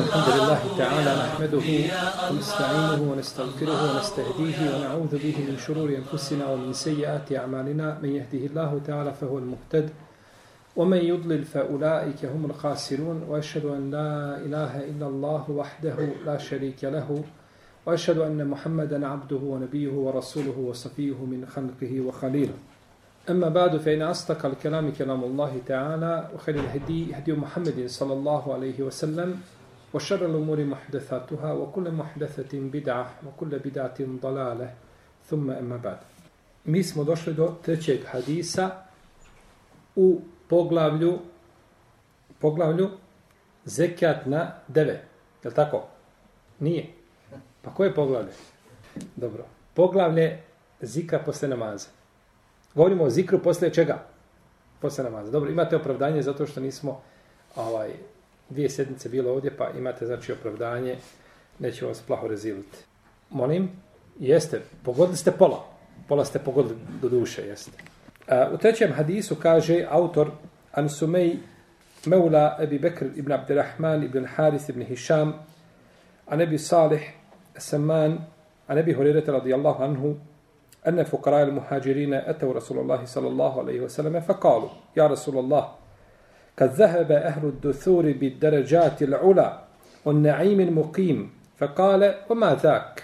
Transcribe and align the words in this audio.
الحمد 0.00 0.34
لله 0.34 0.60
تعالى 0.78 1.12
نحمده 1.22 1.68
ونستعينه 2.30 3.12
ونستغفره 3.12 3.80
ونستهديه 3.94 4.58
ونعوذ 4.72 5.12
به 5.24 5.36
من 5.48 5.56
شرور 5.66 5.88
أنفسنا 5.88 6.50
ومن 6.52 6.72
سيئات 6.72 7.32
أعمالنا. 7.32 7.98
من 8.02 8.08
يهده 8.08 8.46
الله 8.46 8.80
تعالى 8.86 9.12
فهو 9.12 9.38
المهتد 9.38 9.90
ومن 10.76 10.96
يضلل 10.96 11.44
فأولئك 11.44 12.24
هم 12.24 12.44
الخاسرون. 12.44 13.22
وأشهد 13.28 13.64
أن 13.64 13.90
لا 13.90 14.36
إله 14.46 14.72
إلا 14.90 15.06
الله 15.06 15.50
وحده 15.50 15.96
لا 16.26 16.38
شريك 16.38 16.84
له 16.84 17.24
وأشهد 17.86 18.18
أن 18.18 18.46
محمدا 18.48 19.06
عبده 19.06 19.42
ونبيه 19.42 19.92
ورسوله 19.92 20.58
وصفيه 20.58 21.18
من 21.24 21.46
خلقه 21.54 22.00
وخليله. 22.00 22.54
أما 23.30 23.48
بعد 23.48 23.76
فإن 23.76 24.02
أصدق 24.02 24.46
الكلام 24.46 24.92
كلام 24.92 25.24
الله 25.24 25.60
تعالى 25.66 26.28
وخير 26.34 26.54
الهدي 26.54 27.14
هدي 27.14 27.32
محمد 27.32 27.84
صلى 27.86 28.12
الله 28.12 28.54
عليه 28.54 28.82
وسلم. 28.82 29.40
وشر 29.93 30.25
الأمور 30.25 30.63
محدثاتها 30.63 31.53
وكل 31.53 31.91
محدثة 31.91 32.51
بدعة 32.53 33.13
وكل 33.27 33.59
بدعة 33.59 33.99
ضلالة 33.99 34.73
ثم 35.29 35.51
أما 35.51 35.77
بعد 35.77 35.97
Mi 36.65 36.83
smo 36.83 37.03
došli 37.03 37.33
do 37.33 37.55
trećeg 37.61 37.99
hadisa 38.05 38.69
u 39.95 40.21
poglavlju 40.47 41.19
poglavlju 42.39 42.89
zekat 43.65 44.25
na 44.25 44.51
deve. 44.67 45.03
Je 45.43 45.51
tako? 45.53 45.87
Nije. 46.59 46.87
Pa 47.61 47.73
koje 47.73 47.93
poglavlje? 47.93 48.31
Dobro. 49.15 49.45
Poglavlje 49.73 50.43
zikra 50.81 51.19
posle 51.19 51.47
namaza. 51.47 51.87
Govorimo 52.75 53.03
o 53.03 53.09
zikru 53.09 53.39
posle 53.39 53.73
čega? 53.73 54.03
Posle 54.79 55.03
namaza. 55.03 55.31
Dobro, 55.31 55.51
imate 55.51 55.75
opravdanje 55.75 56.21
zato 56.21 56.47
što 56.47 56.61
nismo 56.61 57.01
ovaj, 57.55 57.93
dvije 58.49 58.69
sedmice 58.69 59.09
bilo 59.09 59.31
ovdje, 59.31 59.57
pa 59.57 59.69
imate 59.69 60.05
znači 60.05 60.31
opravdanje, 60.31 60.95
neće 61.59 61.85
vas 61.85 62.01
plaho 62.01 62.27
reziliti. 62.27 62.77
Molim, 63.29 63.69
jeste, 64.19 64.61
pogodili 64.83 65.17
ste 65.17 65.31
pola. 65.31 65.65
Pola 66.07 66.25
ste 66.25 66.39
pogodili 66.39 66.75
do 67.01 67.09
duše, 67.09 67.41
jeste. 67.41 67.71
Uh, 68.27 68.53
u 68.53 68.57
trećem 68.57 68.93
hadisu 68.93 69.35
kaže 69.35 69.85
autor 69.89 70.31
Ansumej 70.71 71.37
Meula 72.05 72.57
Ebi 72.61 72.79
Bekr 72.79 73.05
ibn 73.15 73.31
Abdirrahman 73.31 74.03
ibn 74.03 74.25
Haris 74.25 74.69
ibn 74.69 74.81
Hisham 74.81 75.33
a 76.27 76.35
nebi 76.35 76.57
Salih 76.57 77.01
Saman 77.57 78.17
a 78.67 78.75
nebi 78.75 78.93
Hurirete 78.93 79.31
radijallahu 79.31 79.83
anhu 79.83 80.15
أن 80.87 81.03
فقراء 81.03 81.43
المهاجرين 81.43 82.13
أتوا 82.13 82.53
رسول 82.53 82.79
الله 82.79 83.05
صلى 83.05 83.27
الله 83.27 83.59
عليه 83.59 83.81
وسلم 83.81 84.19
فقالوا 84.19 84.69
يا 84.97 85.07
رسول 85.07 85.37
الله 85.37 85.71
قد 86.60 86.70
ذهب 86.72 87.12
أهل 87.12 87.44
الدثور 87.44 88.12
بالدرجات 88.12 89.02
العلى 89.02 89.58
والنعيم 90.04 90.60
المقيم 90.60 91.30
فقال 91.58 92.14
وما 92.30 92.54
ذاك؟ 92.54 93.02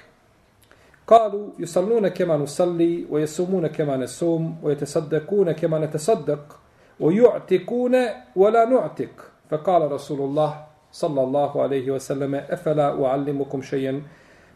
قالوا 1.06 1.48
يصلون 1.58 2.08
كما 2.08 2.36
نصلي 2.36 3.06
ويصومون 3.10 3.66
كما 3.66 3.96
نصوم 3.96 4.56
ويتصدقون 4.62 5.52
كما 5.52 5.78
نتصدق 5.78 6.58
ويعتقون 7.00 7.96
ولا 8.36 8.64
نعتق. 8.64 9.14
فقال 9.50 9.92
رسول 9.92 10.20
الله 10.20 10.64
صلى 10.92 11.22
الله 11.22 11.62
عليه 11.62 11.90
وسلم 11.90 12.34
أفلا 12.34 13.04
أعلمكم 13.06 13.62
شيئا؟ 13.62 14.02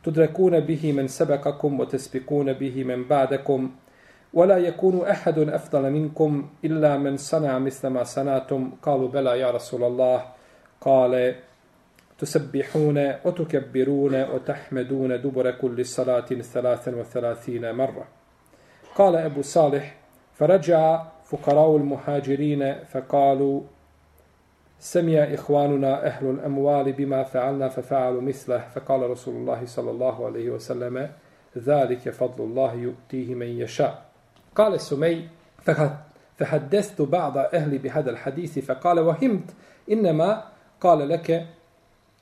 تدركون 0.04 0.60
به 0.60 0.92
من 0.92 1.08
سبقكم 1.08 1.80
وتسبقون 1.80 2.52
به 2.52 2.84
من 2.84 3.04
بعدكم 3.08 3.70
ولا 4.34 4.59
يكون 4.59 5.06
أحد 5.06 5.39
أفضل 5.39 5.91
منكم 5.91 6.48
إلا 6.64 6.97
من 6.97 7.17
صنع 7.17 7.59
مثل 7.59 7.89
ما 7.89 8.05
صنعتم. 8.05 8.70
قالوا 8.83 9.09
بلى 9.09 9.41
يا 9.41 9.50
رسول 9.50 9.84
الله. 9.84 10.25
قال 10.81 11.34
تسبحون 12.19 13.14
وتكبرون 13.25 14.23
وتحمدون 14.23 15.23
دبر 15.23 15.51
كل 15.51 15.84
صلاة 15.84 16.27
ثلاثا 16.27 16.97
وثلاثين 16.97 17.75
مرة. 17.75 18.05
قال 18.95 19.17
أبو 19.17 19.42
صالح 19.42 19.97
فرجع 20.34 21.02
فقراء 21.24 21.77
المهاجرين 21.77 22.74
فقالوا 22.85 23.61
سمع 24.79 25.19
إخواننا 25.19 26.07
أهل 26.07 26.30
الأموال 26.30 26.92
بما 26.92 27.23
فعلنا 27.23 27.69
ففعلوا 27.69 28.20
مثله. 28.20 28.58
فقال 28.74 29.11
رسول 29.11 29.35
الله 29.35 29.67
صلى 29.67 29.90
الله 29.90 30.27
عليه 30.27 30.51
وسلم 30.51 31.11
ذلك 31.58 32.08
فضل 32.11 32.45
الله 32.45 32.74
يؤتيه 32.74 33.35
من 33.35 33.46
يشاء. 33.46 34.09
قال 34.56 34.80
سمي 34.80 35.28
فحدثت 36.38 37.02
بعض 37.02 37.38
أهلي 37.38 37.78
بهذا 37.78 38.11
الحديث 38.11 38.58
فقال 38.58 38.98
وهمت 38.98 39.50
إنما 39.90 40.44
قال 40.80 41.08
لك 41.08 41.46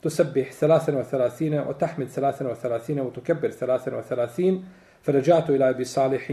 تسبح 0.03 0.53
ثلاثا 0.53 0.99
وثلاثين 0.99 1.55
وتحمد 1.55 2.07
ثلاثا 2.07 2.49
وثلاثين 2.49 3.01
وتكبر 3.01 3.51
ثلاثا 3.51 3.97
وثلاثين 3.97 4.65
فرجعت 5.03 5.51
إلى 5.51 5.71
أبي 5.71 5.85
صالح 5.85 6.33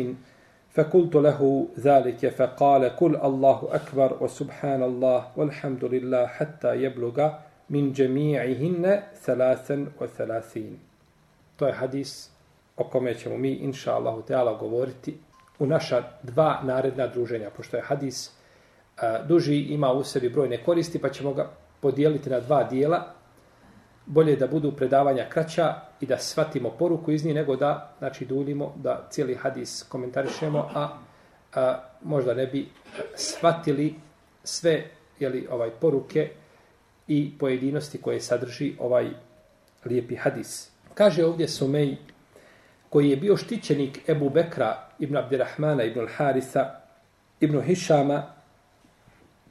فقلت 0.73 1.16
له 1.16 1.67
ذلك 1.79 2.29
فقال 2.29 2.95
كل 2.95 3.16
الله 3.16 3.67
أكبر 3.72 4.17
وسبحان 4.23 4.84
الله 4.84 5.28
والحمد 5.35 5.85
لله 5.85 6.25
حتى 6.25 6.75
يبلغ 6.75 7.29
من 7.69 7.94
جميعهن 7.94 9.03
ثلاثا 9.23 9.88
وثلاثين. 10.01 10.79
To 11.57 11.67
je 11.67 11.73
hadis 11.73 12.29
o 12.78 12.84
kome 12.84 13.13
ćemo 13.13 13.38
mi, 13.38 13.51
inša 13.53 13.95
Allahu 13.95 14.22
Teala, 14.22 14.53
govoriti. 14.53 15.17
U 15.59 15.66
naša 15.66 16.03
dva 16.23 16.61
naredna 16.63 17.07
druženja, 17.07 17.49
pošto 17.49 17.77
je 17.77 17.83
hadis 17.83 18.31
a, 18.97 19.23
duži, 19.23 19.55
ima 19.55 19.91
u 19.91 20.03
sebi 20.03 20.29
brojne 20.29 20.63
koristi, 20.63 21.01
pa 21.01 21.09
ćemo 21.09 21.33
ga 21.33 21.49
podijeliti 21.79 22.29
na 22.29 22.39
dva 22.39 22.63
dijela. 22.63 23.13
Bolje 24.05 24.35
da 24.35 24.47
budu 24.47 24.71
predavanja 24.71 25.25
kraća 25.29 25.75
i 26.01 26.05
da 26.05 26.17
shvatimo 26.17 26.69
poruku 26.69 27.11
iz 27.11 27.25
njih, 27.25 27.35
nego 27.35 27.55
da 27.55 27.95
znači, 27.99 28.25
duljimo, 28.25 28.73
da 28.75 29.07
cijeli 29.09 29.35
hadis 29.35 29.83
komentarišemo, 29.89 30.69
a, 30.75 30.89
a 31.55 31.79
možda 32.03 32.33
ne 32.33 32.47
bi 32.47 32.69
shvatili 33.16 33.95
sve 34.43 34.83
jeli, 35.19 35.47
ovaj 35.51 35.69
poruke 35.69 36.29
i 37.07 37.37
pojedinosti 37.39 38.01
koje 38.01 38.22
sadrži 38.22 38.75
ovaj 38.79 39.09
lijepi 39.85 40.16
hadis. 40.16 40.72
Kaže 40.93 41.25
ovdje 41.25 41.47
Sumej, 41.47 41.97
koji 42.90 43.09
je 43.09 43.18
bio 43.18 43.38
štićenik 43.38 44.09
Ebu 44.09 44.29
Bekra 44.29 44.88
ibn 45.00 45.18
Abdirahmana 45.18 45.84
ibn 45.84 46.07
Harisa 46.16 46.72
ibn 47.40 47.62
Hišama, 47.62 48.23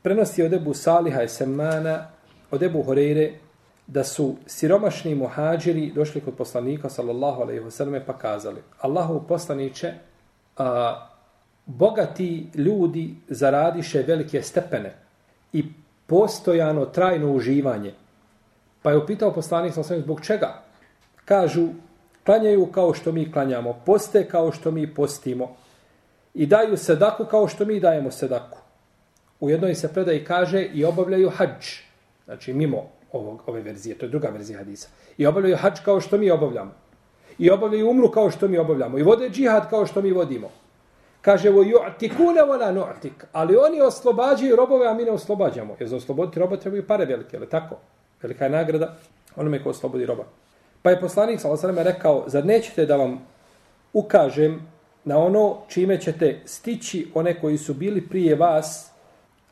prenosi 0.03 0.43
od 0.43 0.53
Ebu 0.53 0.75
Saliha 0.75 1.23
i 1.23 1.29
Semana, 1.29 2.07
od 2.51 2.63
Ebu 2.63 2.83
Horeire, 2.83 3.33
da 3.87 4.05
su 4.05 4.37
siromašni 4.47 5.15
muhađiri 5.15 5.93
došli 5.95 6.21
kod 6.21 6.35
poslanika 6.35 6.89
sallallahu 6.89 7.43
alejhi 7.43 7.61
ve 7.61 7.71
selleme 7.71 8.07
pa 8.07 8.19
kazali 8.19 8.63
Allahu 8.81 9.27
poslanice 9.29 9.93
a 10.57 11.09
bogati 11.67 12.47
ljudi 12.55 13.15
zaradiše 13.29 14.03
velike 14.03 14.43
stepene 14.43 14.95
i 15.53 15.65
postojano 16.07 16.85
trajno 16.85 17.33
uživanje. 17.33 17.95
Pa 18.83 18.91
je 18.91 18.99
upitao 18.99 19.33
poslanik 19.33 19.75
sallallahu 19.75 20.03
zbog 20.03 20.21
čega? 20.21 20.63
Kažu 21.25 21.69
klanjaju 22.25 22.67
kao 22.67 22.95
što 22.95 23.13
mi 23.13 23.33
klanjamo 23.33 23.81
poste 23.87 24.29
kao 24.29 24.53
što 24.53 24.71
mi 24.71 24.95
postimo 24.95 25.57
i 26.35 26.47
daju 26.47 26.77
sedaku 26.77 27.25
kao 27.25 27.49
što 27.49 27.65
mi 27.65 27.81
dajemo 27.81 28.11
sedaku 28.11 28.59
u 29.41 29.51
jednoj 29.51 29.75
se 29.75 29.93
predaji 29.93 30.25
kaže 30.25 30.63
i 30.63 30.85
obavljaju 30.85 31.31
hadž 31.31 31.67
znači 32.27 32.53
mimo 32.53 32.91
ovog, 33.15 33.43
ove 33.47 33.63
verzije, 33.63 33.99
to 33.99 34.07
je 34.07 34.11
druga 34.11 34.29
verzija 34.29 34.59
hadisa. 34.59 34.89
I 35.19 35.27
obavljaju 35.27 35.57
hađ 35.57 35.81
kao 35.85 36.01
što 36.01 36.19
mi 36.19 36.31
obavljamo. 36.31 36.73
I 37.39 37.51
obavljaju 37.51 37.91
umru 37.91 38.11
kao 38.11 38.31
što 38.31 38.49
mi 38.49 38.59
obavljamo. 38.59 38.99
I 38.99 39.03
vode 39.03 39.31
džihad 39.31 39.71
kao 39.71 39.87
što 39.87 40.03
mi 40.03 40.13
vodimo. 40.13 40.51
Kaže, 41.21 41.51
vo 41.51 41.63
ju'tikune 41.63 42.47
vola 42.47 42.73
nu'tik. 42.73 43.25
Ali 43.33 43.57
oni 43.57 43.81
oslobađaju 43.81 44.57
robove, 44.57 44.87
a 44.87 44.95
mi 44.95 45.05
ne 45.05 45.11
oslobađamo. 45.11 45.77
Jer 45.81 45.89
za 45.89 45.97
osloboditi 45.97 46.41
roba 46.41 46.57
trebaju 46.57 46.87
pare 46.87 47.05
velike, 47.05 47.37
ali 47.37 47.49
tako? 47.49 47.77
Velika 48.23 48.45
je 48.45 48.51
nagrada 48.51 48.97
onome 49.37 49.63
ko 49.63 49.71
oslobodi 49.71 50.07
roba. 50.07 50.25
Pa 50.85 50.91
je 50.91 51.01
poslanik 51.01 51.41
s.a.v. 51.41 51.83
rekao, 51.83 52.25
zar 52.27 52.45
nećete 52.47 52.87
da 52.87 52.97
vam 52.97 53.27
ukažem 53.93 54.61
na 55.05 55.19
ono 55.19 55.57
čime 55.69 56.01
ćete 56.01 56.41
stići 56.45 57.09
one 57.15 57.41
koji 57.41 57.59
su 57.59 57.75
bili 57.75 58.09
prije 58.09 58.35
vas, 58.35 58.91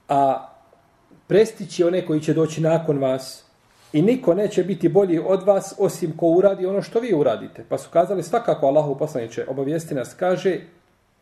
a 0.08 0.48
prestići 1.26 1.84
one 1.84 2.06
koji 2.06 2.20
će 2.20 2.34
doći 2.34 2.60
nakon 2.60 2.98
vas, 2.98 3.44
I 3.92 4.02
niko 4.02 4.34
neće 4.34 4.64
biti 4.64 4.88
bolji 4.88 5.18
od 5.18 5.42
vas 5.42 5.74
osim 5.78 6.16
ko 6.16 6.26
uradi 6.26 6.66
ono 6.66 6.82
što 6.82 7.00
vi 7.00 7.14
uradite. 7.14 7.64
Pa 7.68 7.78
su 7.78 7.90
kazali 7.90 8.22
svakako 8.22 8.66
Allahu 8.66 8.98
poslaniće, 8.98 9.44
obavijesti 9.48 9.94
nas 9.94 10.14
kaže 10.14 10.60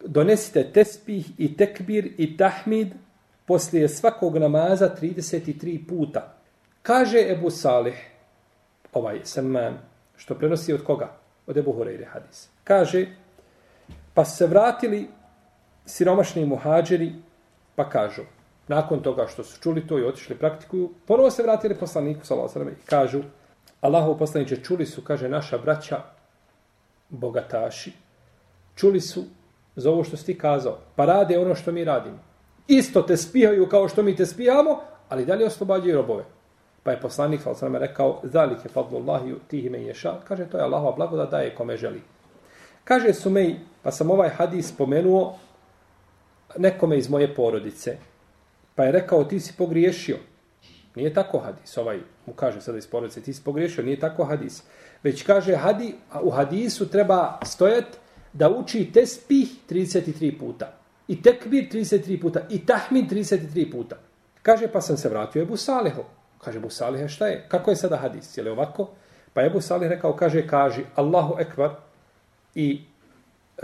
donesite 0.04 0.64
tespih 0.72 1.30
i 1.38 1.56
tekbir 1.56 2.12
i 2.18 2.36
tahmid 2.36 2.88
poslije 3.46 3.88
svakog 3.88 4.36
namaza 4.36 4.90
33 5.02 5.86
puta. 5.88 6.34
Kaže 6.82 7.26
Ebu 7.30 7.50
Salih, 7.50 7.94
ovaj 8.92 9.20
Salman, 9.24 9.89
što 10.20 10.34
prenosi 10.34 10.72
od 10.72 10.84
koga? 10.84 11.08
Od 11.46 11.56
Ebu 11.56 11.72
Hureyre 11.72 12.06
hadis. 12.12 12.48
Kaže, 12.64 13.06
pa 14.14 14.24
se 14.24 14.46
vratili 14.46 15.08
siromašni 15.86 16.44
muhađeri, 16.46 17.12
pa 17.74 17.88
kažu, 17.88 18.22
nakon 18.68 19.02
toga 19.02 19.26
što 19.26 19.44
su 19.44 19.60
čuli 19.60 19.86
to 19.86 19.98
i 19.98 20.04
otišli 20.04 20.36
praktikuju, 20.36 20.90
ponovo 21.06 21.30
se 21.30 21.42
vratili 21.42 21.74
poslaniku 21.74 22.26
sallallahu 22.26 22.58
alejhi 22.58 22.80
i 22.82 22.86
kažu: 22.86 23.22
Allahov 23.80 24.18
poslaniće, 24.18 24.60
čuli 24.62 24.86
su, 24.86 25.02
kaže, 25.02 25.28
naša 25.28 25.58
braća 25.58 26.02
bogataši, 27.08 27.92
čuli 28.76 29.00
su 29.00 29.24
za 29.76 29.90
ovo 29.90 30.04
što 30.04 30.16
si 30.16 30.26
ti 30.26 30.38
kazao, 30.38 30.78
pa 30.96 31.04
rade 31.04 31.38
ono 31.38 31.54
što 31.54 31.72
mi 31.72 31.84
radimo. 31.84 32.18
Isto 32.68 33.02
te 33.02 33.16
spijaju 33.16 33.68
kao 33.68 33.88
što 33.88 34.02
mi 34.02 34.16
te 34.16 34.26
spijamo, 34.26 34.80
ali 35.08 35.24
dalje 35.24 35.46
oslobađaju 35.46 35.96
robove. 35.96 36.24
Pa 36.82 36.90
je 36.90 37.00
poslanik 37.00 37.42
sa 37.42 37.50
osrame 37.50 37.78
rekao, 37.78 38.20
zalike 38.22 38.68
fadlullahi 38.68 39.34
tihi 39.48 39.70
me 39.70 39.82
ješa, 39.82 40.14
kaže, 40.28 40.46
to 40.46 40.58
je 40.58 40.64
Allahova 40.64 40.96
blagoda 40.96 41.26
daje 41.26 41.54
kome 41.54 41.76
želi. 41.76 42.02
Kaže 42.84 43.12
Sumej, 43.14 43.56
pa 43.82 43.90
sam 43.90 44.10
ovaj 44.10 44.28
hadis 44.28 44.68
spomenuo 44.68 45.38
nekome 46.56 46.98
iz 46.98 47.10
moje 47.10 47.34
porodice, 47.34 47.96
pa 48.74 48.84
je 48.84 48.92
rekao, 48.92 49.24
ti 49.24 49.40
si 49.40 49.52
pogriješio. 49.58 50.16
Nije 50.94 51.14
tako 51.14 51.38
hadis, 51.38 51.76
ovaj 51.76 52.00
mu 52.26 52.32
kaže 52.32 52.60
sada 52.60 52.78
iz 52.78 52.86
porodice, 52.86 53.20
ti 53.20 53.32
si 53.32 53.44
pogriješio, 53.44 53.84
nije 53.84 54.00
tako 54.00 54.24
hadis. 54.24 54.62
Već 55.02 55.22
kaže, 55.22 55.56
hadi, 55.56 55.94
u 56.22 56.30
hadisu 56.30 56.88
treba 56.88 57.38
stojat 57.44 57.84
da 58.32 58.50
uči 58.50 58.90
tespih 58.92 59.48
33 59.70 60.38
puta. 60.38 60.72
I 61.08 61.22
tekbir 61.22 61.68
33 61.72 62.20
puta. 62.20 62.40
I 62.50 62.66
tahmin 62.66 63.08
33 63.08 63.72
puta. 63.72 63.96
Kaže, 64.42 64.68
pa 64.68 64.80
sam 64.80 64.96
se 64.96 65.08
vratio 65.08 65.42
Ebu 65.42 65.56
Salehu. 65.56 66.04
Kaže, 66.44 66.58
Ebu 66.58 66.70
Salih, 66.70 67.02
e, 67.04 67.08
šta 67.08 67.26
je? 67.26 67.44
Kako 67.48 67.70
je 67.70 67.76
sada 67.76 67.96
hadis? 67.96 68.36
Je 68.36 68.42
li 68.42 68.50
ovako? 68.50 68.88
Pa 69.34 69.44
Ebu 69.44 69.60
Salih 69.60 69.88
rekao, 69.88 70.16
kaže, 70.16 70.46
kaži, 70.46 70.84
Allahu 70.96 71.36
Ekbar 71.40 71.70
I 72.54 72.80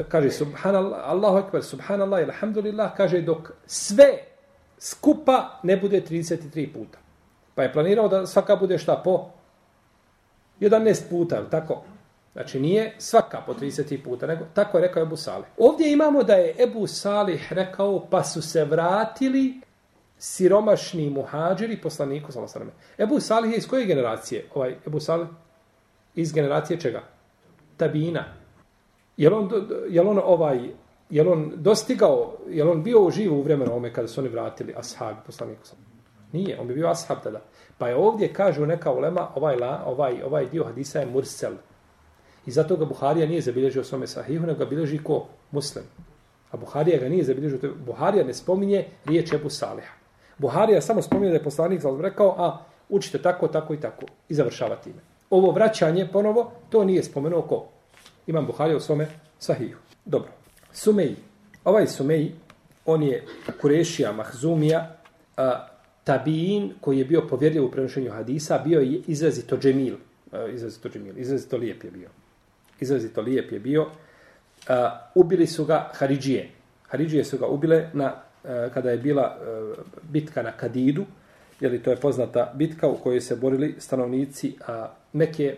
kaže, 0.05 0.31
subhanallah, 0.31 1.01
Allahu 1.09 1.39
ekvar, 1.39 1.63
subhanallah, 1.63 2.29
alhamdulillah, 2.29 2.97
kaže, 2.97 3.23
dok 3.23 3.51
sve 3.67 4.19
skupa 4.79 5.61
ne 5.63 5.77
bude 5.77 6.01
33 6.01 6.73
puta. 6.73 6.99
Pa 7.55 7.63
je 7.63 7.73
planirao 7.73 8.09
da 8.09 8.27
svaka 8.27 8.57
bude 8.57 8.79
šta 8.79 9.01
po 9.05 9.31
11 10.61 11.09
puta, 11.11 11.51
tako? 11.51 11.83
Znači 12.33 12.61
nije 12.61 12.95
svaka 12.99 13.41
po 13.47 13.55
30 13.55 14.05
puta, 14.05 14.27
nego 14.27 14.45
tako 14.55 14.79
je 14.79 14.83
rekao 14.83 15.03
Ebu 15.03 15.17
Salih. 15.17 15.47
Ovdje 15.59 15.93
imamo 15.93 16.23
da 16.23 16.35
je 16.35 16.55
Ebu 16.59 16.87
Salih 16.87 17.53
rekao 17.53 18.07
pa 18.11 18.25
su 18.25 18.43
se 18.43 18.65
vratili 18.65 19.61
siromašni 20.19 21.11
muhađiri 21.11 21.81
poslaniku 21.81 22.33
sallallahu 22.33 22.71
Ebu 22.99 23.21
Salih 23.21 23.53
je 23.53 23.57
iz 23.57 23.69
koje 23.69 23.87
generacije? 23.87 24.47
Ovaj 24.55 24.77
Ebu 24.87 25.01
Salih 25.01 25.29
iz 26.15 26.33
generacije 26.33 26.81
čega? 26.81 27.03
Tabina. 27.77 28.25
Je 29.17 29.35
on 29.35 29.51
je 29.89 30.03
on 30.03 30.21
ovaj 30.25 30.71
je 31.11 31.29
on 31.29 31.53
dostigao, 31.57 32.33
je 32.49 32.65
on 32.65 32.83
bio 32.83 33.11
živ 33.11 33.35
u 33.35 33.43
vremenu 33.43 33.77
ome 33.77 33.93
kada 33.93 34.09
su 34.09 34.21
oni 34.21 34.29
vratili 34.29 34.75
ashabi 34.77 35.19
poslaniku 35.27 35.67
sallallahu 35.67 35.97
Nije, 36.33 36.61
on 36.61 36.69
bi 36.69 36.75
bio 36.75 36.89
ashab 36.89 37.17
tada. 37.23 37.41
Pa 37.79 37.89
je 37.89 37.97
ovdje 37.97 38.33
kažu 38.33 38.67
neka 38.67 38.93
ulema 38.93 39.29
ovaj 39.35 39.57
la, 39.57 39.83
ovaj 39.87 40.23
ovaj 40.23 40.47
dio 40.47 40.65
hadisa 40.65 41.01
je 41.01 41.07
mursel. 41.07 41.53
I 42.47 42.51
zato 42.51 42.77
ga 42.77 42.85
Buharija 42.85 43.27
nije 43.27 43.41
zabilježio 43.41 43.85
svome 43.85 44.07
sahihu, 44.07 44.47
nego 44.47 44.59
ga 44.59 44.65
bilježi 44.65 44.99
ko 44.99 45.27
muslim. 45.51 45.85
A 46.51 46.57
Buharija 46.57 46.99
ga 46.99 47.09
nije 47.09 47.25
zabilježio. 47.25 47.75
Buharija 47.87 48.25
ne 48.25 48.35
spominje 48.35 48.85
riječ 49.05 49.33
Ebu 49.33 49.51
Saliha. 49.51 49.95
Buharija 50.39 50.81
samo 50.81 51.03
spominje 51.03 51.31
da 51.31 51.37
je 51.37 51.45
poslanik 51.45 51.81
zal 51.81 52.01
rekao, 52.01 52.35
a 52.39 52.59
učite 52.89 53.23
tako, 53.23 53.49
tako 53.49 53.75
i 53.75 53.81
tako. 53.81 54.03
I 54.29 54.35
završava 54.35 54.77
time. 54.77 55.01
Ovo 55.31 55.51
vraćanje 55.51 56.09
ponovo, 56.13 56.53
to 56.71 56.85
nije 56.85 57.03
spomenuo 57.03 57.43
ko? 57.43 57.67
Imam 58.27 58.47
Buharija 58.47 58.77
u 58.77 58.81
svome 58.81 59.09
sahiju. 59.39 59.77
Dobro. 60.05 60.31
Sumeji. 60.73 61.17
Ovaj 61.65 61.87
Sumeji, 61.87 62.35
on 62.87 63.03
je 63.03 63.25
Kurešija, 63.61 64.13
Mahzumija, 64.13 64.97
a, 65.37 65.67
tabiin 66.05 66.75
koji 66.81 66.99
je 66.99 67.05
bio 67.05 67.27
povjerljiv 67.29 67.65
u 67.65 67.71
prenošenju 67.71 68.11
hadisa, 68.11 68.59
bio 68.59 68.81
je 68.81 69.01
izrazito 69.07 69.57
džemil. 69.57 69.95
Izrazito 70.55 70.89
džemil, 70.89 71.19
izrazito 71.19 71.57
lijep 71.57 71.85
je 71.85 71.91
bio 71.91 72.09
izrazito 72.81 73.21
lijep 73.21 73.53
je 73.53 73.61
bio. 73.61 73.83
Uh, 73.83 73.89
ubili 75.15 75.47
su 75.47 75.65
ga 75.65 75.91
Haridžije. 75.95 76.51
Haridžije 76.89 77.25
su 77.25 77.39
ga 77.39 77.47
ubile 77.47 77.91
na, 77.93 78.23
E, 78.47 78.71
kada 78.75 78.91
je 78.91 78.99
bila 78.99 79.23
e, 79.23 79.47
bitka 80.03 80.43
na 80.43 80.53
Kadidu, 80.53 81.05
jer 81.61 81.83
to 81.83 81.91
je 81.91 81.97
poznata 81.97 82.53
bitka 82.55 82.89
u 82.89 82.97
kojoj 82.97 83.21
se 83.21 83.37
borili 83.37 83.75
stanovnici 83.79 84.55
a, 84.67 84.89
Meke, 85.13 85.57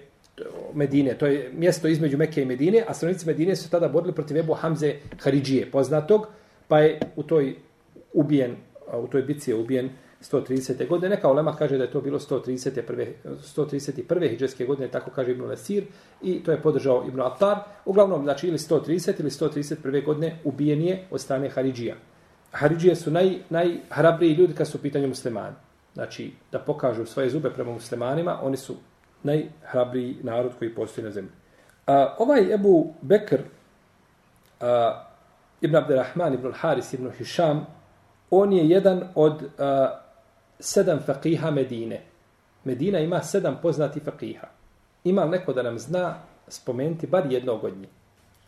Medine, 0.75 1.15
to 1.19 1.27
je 1.27 1.51
mjesto 1.53 1.89
između 1.89 2.19
Mekke 2.19 2.43
i 2.43 2.45
Medine, 2.45 2.85
a 2.89 2.95
stanovnici 2.95 3.27
Medine 3.27 3.57
su 3.57 3.71
tada 3.71 3.89
borili 3.89 4.13
protiv 4.13 4.37
Ebu 4.37 4.55
Hamze 4.55 4.95
Haridžije, 5.21 5.71
poznatog, 5.71 6.27
pa 6.69 6.79
je 6.79 7.01
u 7.17 7.23
toj 7.23 7.55
ubijen, 8.13 8.57
u 8.93 9.07
toj 9.07 9.23
bitci 9.23 9.51
je 9.51 9.57
ubijen 9.57 9.91
130. 10.23 10.89
godine. 10.89 11.09
Neka 11.09 11.29
Olema 11.29 11.57
kaže 11.57 11.79
da 11.79 11.85
je 11.85 11.91
to 11.91 12.01
bilo 12.01 12.19
131. 12.19 13.07
131. 13.25 14.29
hijđarske 14.29 14.67
godine, 14.67 14.89
tako 14.89 15.11
kaže 15.11 15.31
Ibn 15.31 15.45
Lesir, 15.45 15.85
i 16.23 16.43
to 16.45 16.53
je 16.53 16.63
podržao 16.63 17.05
Ibn 17.09 17.21
Attar. 17.21 17.59
Uglavnom, 17.85 18.23
znači, 18.23 18.49
ili 18.49 18.59
130 18.59 19.21
ili 19.21 19.31
131. 19.31 20.05
godine 20.05 20.39
ubijen 20.45 20.83
je 20.83 21.05
od 21.11 21.21
strane 21.21 21.49
Haridžija. 21.49 21.97
Haridžije 22.53 22.97
su 22.97 23.11
naj, 23.11 23.39
najhrabriji 23.51 24.35
ljudi 24.35 24.55
kad 24.55 24.69
su 24.69 24.79
u 24.79 24.81
pitanju 24.81 25.09
muslimani. 25.09 25.55
Znači, 25.95 26.33
da 26.53 26.59
pokažu 26.59 27.07
svoje 27.07 27.31
zube 27.31 27.51
prema 27.51 27.73
muslimanima, 27.73 28.39
oni 28.43 28.57
su 28.57 28.77
najhrabriji 29.23 30.17
narod 30.23 30.53
koji 30.59 30.75
postoji 30.75 31.05
na 31.05 31.11
zemlji. 31.11 31.31
A, 31.87 32.15
ovaj 32.19 32.55
Ebu 32.55 32.95
Bekr, 33.01 33.41
a, 34.61 35.05
Ibn 35.61 35.77
Abderrahman, 35.77 36.35
Ibn 36.35 36.53
Haris, 36.53 36.93
Ibn 36.93 37.11
Hisham, 37.11 37.67
on 38.31 38.53
je 38.53 38.69
jedan 38.69 39.09
od 39.15 39.45
a, 39.59 40.01
sedam 40.61 40.99
faqiha 41.07 41.51
Medine. 41.51 42.03
Medina 42.65 42.99
ima 42.99 43.23
sedam 43.23 43.59
poznati 43.63 44.01
faqiha. 44.01 44.47
Ima 45.05 45.25
li 45.25 45.31
neko 45.31 45.53
da 45.53 45.63
nam 45.63 45.79
zna 45.79 46.15
spomenuti 46.49 47.07
bar 47.07 47.33
jednog 47.33 47.65
od 47.65 47.77
njih? 47.77 47.89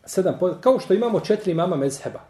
Sedam 0.04 0.38
kao 0.60 0.78
što 0.78 0.94
imamo 0.94 1.20
četiri 1.20 1.52
imama 1.52 1.76
mezheba. 1.76 2.20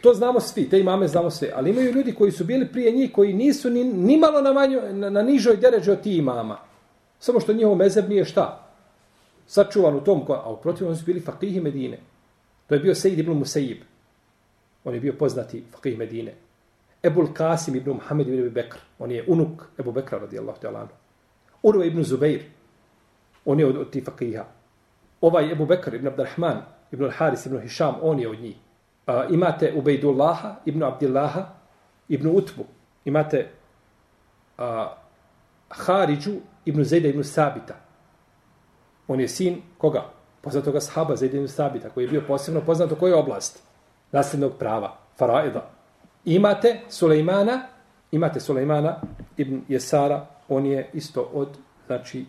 To 0.00 0.14
znamo 0.14 0.40
svi, 0.40 0.68
te 0.70 0.80
imame 0.80 1.08
znamo 1.08 1.30
sve. 1.30 1.50
Ali 1.54 1.70
imaju 1.70 1.92
ljudi 1.92 2.14
koji 2.14 2.32
su 2.32 2.44
bili 2.44 2.68
prije 2.72 2.92
njih, 2.92 3.12
koji 3.12 3.32
nisu 3.32 3.70
ni, 3.70 3.84
ni 3.84 4.16
malo 4.16 4.40
na, 4.40 4.52
manju, 4.52 4.80
na, 4.92 5.10
na 5.10 5.22
nižoj 5.22 5.56
deređi 5.56 5.90
od 5.90 6.02
ti 6.02 6.16
imama. 6.16 6.58
Samo 7.18 7.40
što 7.40 7.52
njihov 7.52 7.74
mezeb 7.74 8.08
nije 8.08 8.24
šta? 8.24 8.70
Sačuvan 9.46 9.96
u 9.96 10.04
tom, 10.04 10.24
a 10.28 10.50
u 10.50 10.56
protiv 10.56 10.94
su 10.94 11.04
bili 11.04 11.20
fakihi 11.20 11.60
Medine. 11.60 11.98
To 12.66 12.74
je 12.74 12.80
bio 12.80 12.94
Sejid 12.94 13.18
ibn 13.18 13.32
Musejib. 13.32 13.78
On 14.84 14.94
je 14.94 15.00
bio 15.00 15.12
poznati 15.12 15.64
fakih 15.72 15.98
Medine. 15.98 16.34
Ebul 17.02 17.32
Kasim 17.32 17.76
ibn 17.76 17.90
Muhammed 17.90 18.28
ibn 18.28 18.50
Bekr, 18.50 18.78
on 18.98 19.10
je 19.10 19.24
unuk 19.28 19.62
Ebu 19.78 19.92
Bekra 19.92 20.18
radijallahu 20.18 20.58
ta'ala 20.60 20.80
anhu. 20.80 21.84
Ibn 21.84 22.02
Zubeir, 22.02 22.42
on 23.44 23.60
je 23.60 23.66
od, 23.66 23.76
od 23.76 23.90
tih 23.90 24.04
fakiha. 24.04 24.44
Ovaj 25.20 25.52
Ebu 25.52 25.66
Bekr 25.66 25.94
ibn 25.94 26.06
Abdurrahman 26.06 26.62
ibn 26.92 27.04
Al-Haris 27.04 27.46
ibn 27.46 27.60
Hisham, 27.60 27.94
on 28.02 28.20
je 28.20 28.28
od 28.28 28.40
njih. 28.40 28.56
Imate 29.30 29.72
Ubejdullaha 29.76 30.56
ibn 30.64 30.82
Abdillaha 30.82 31.46
ibn 32.08 32.26
Utbu. 32.26 32.64
Imate 33.04 33.48
a, 34.58 34.96
Haridžu 35.68 36.32
ibn 36.64 36.84
Zejda 36.84 37.08
ibn 37.08 37.24
Sabita. 37.24 37.74
On 39.08 39.20
je 39.20 39.28
sin 39.28 39.62
koga? 39.78 40.04
Poznatoga 40.40 40.80
sahaba 40.80 41.16
Zejda 41.16 41.36
ibn 41.36 41.48
Sabita, 41.48 41.90
koji 41.90 42.04
je 42.04 42.08
bio 42.08 42.22
posebno 42.26 42.60
poznat 42.60 42.92
u 42.92 42.96
kojoj 42.96 43.14
oblasti? 43.14 43.60
Nasljednog 44.12 44.52
prava, 44.58 44.96
faraida. 45.18 45.70
Imate 46.24 46.80
Sulejmana, 46.88 47.60
imate 48.12 48.40
Sulejmana 48.40 49.00
ibn 49.36 49.62
Jesara, 49.68 50.26
on 50.48 50.66
je 50.66 50.90
isto 50.92 51.30
od, 51.34 51.48
znači, 51.86 52.26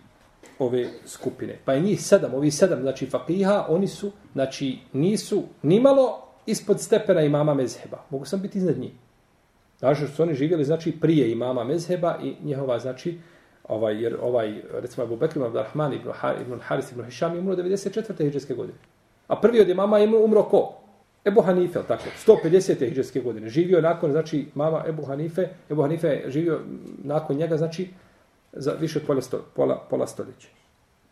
ove 0.60 0.90
skupine. 1.06 1.60
Pa 1.66 1.74
je 1.74 1.80
njih 1.80 2.02
sedam, 2.02 2.34
ovi 2.34 2.52
sedam, 2.52 2.82
znači, 2.82 3.10
fakiha, 3.10 3.66
oni 3.70 3.88
su, 3.88 4.12
znači, 4.34 4.80
nisu 4.94 5.44
nimalo 5.62 6.26
ispod 6.46 6.82
stepena 6.82 7.22
imama 7.22 7.54
mezheba. 7.54 8.04
Mogu 8.10 8.26
sam 8.26 8.42
biti 8.42 8.58
iznad 8.58 8.78
njih. 8.78 8.92
Znači, 9.80 10.08
su 10.08 10.24
oni 10.24 10.34
živjeli, 10.34 10.64
znači, 10.64 10.92
prije 11.02 11.32
imama 11.32 11.64
mezheba 11.64 12.18
i 12.24 12.36
njihova, 12.44 12.80
znači, 12.80 13.20
ovaj, 13.64 14.04
jer 14.04 14.18
ovaj, 14.22 14.62
recimo, 14.74 15.04
Abu 15.04 15.16
Bekr 15.16 15.38
ibn 15.38 15.54
Rahman 15.54 15.94
ibn, 15.94 16.10
Har, 16.14 16.42
ibn 16.42 16.60
Haris 16.60 16.92
ibn 16.92 17.04
Hisham 17.04 17.34
je 17.34 17.40
umro 17.40 17.56
94. 17.56 18.18
hijđarske 18.18 18.54
godine. 18.54 18.78
A 19.28 19.42
prvi 19.42 19.62
od 19.62 19.70
imama 19.70 19.98
je 19.98 20.18
umro 20.18 20.44
ko? 20.44 20.78
Ebu 21.26 21.42
Hanife, 21.42 21.80
tako, 21.88 22.04
150. 22.28 22.80
hijđarske 22.80 23.20
godine. 23.22 23.50
Živio 23.50 23.82
nakon, 23.82 24.12
znači, 24.12 24.48
mama 24.56 24.84
Ebu 24.88 25.06
Hanife, 25.06 25.48
Ebu 25.72 25.82
Hanife 25.82 26.08
je 26.08 26.32
živio 26.32 26.60
nakon 27.04 27.36
njega, 27.36 27.58
znači, 27.58 27.90
za 28.54 28.72
više 28.80 29.00
od 29.00 29.06
pola, 29.06 29.22
sto, 29.22 29.46
pola, 29.56 29.88
pola 29.90 30.08
stoljeća. 30.08 30.48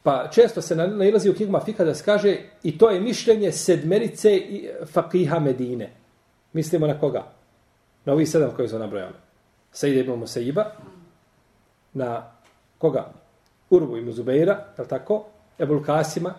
Pa 0.03 0.27
često 0.31 0.61
se 0.61 0.75
nalazi 0.75 1.29
u 1.29 1.33
knjigama 1.33 1.59
Fika 1.59 1.83
da 1.83 1.95
se 1.95 2.03
kaže 2.03 2.37
i 2.63 2.77
to 2.77 2.89
je 2.89 2.99
mišljenje 2.99 3.51
sedmerice 3.51 4.41
fakiha 4.85 5.39
Medine. 5.39 5.89
Mislimo 6.53 6.87
na 6.87 6.99
koga? 6.99 7.23
Na 8.05 8.13
ovih 8.13 8.29
sedam 8.29 8.51
koji 8.55 8.67
su 8.67 8.79
nabrojali. 8.79 9.15
Sejde 9.71 9.99
ibn 9.99 10.11
Musaiba, 10.11 10.65
na 11.93 12.31
koga? 12.77 13.11
Urbu 13.69 13.97
ibn 13.97 14.11
Zubeira, 14.11 14.65
je 14.77 14.87
tako? 14.87 15.25
Ebul 15.59 15.83
Kasima, 15.83 16.33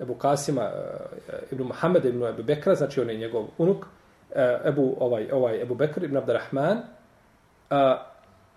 Ebu 0.00 0.14
Kasima, 0.14 0.62
e, 0.62 1.32
e, 1.32 1.38
Ibn 1.52 1.62
Muhammed, 1.62 2.04
Ibn 2.04 2.24
Ebu 2.24 2.42
Bekra, 2.42 2.74
znači 2.74 3.00
on 3.00 3.10
je 3.10 3.16
njegov 3.16 3.46
unuk, 3.58 3.86
e, 4.34 4.58
Ebu, 4.64 4.96
ovaj, 5.00 5.30
ovaj 5.32 5.62
Ebu 5.62 5.74
Bekr, 5.74 6.04
Ibn 6.04 6.16
Abdurrahman, 6.16 6.82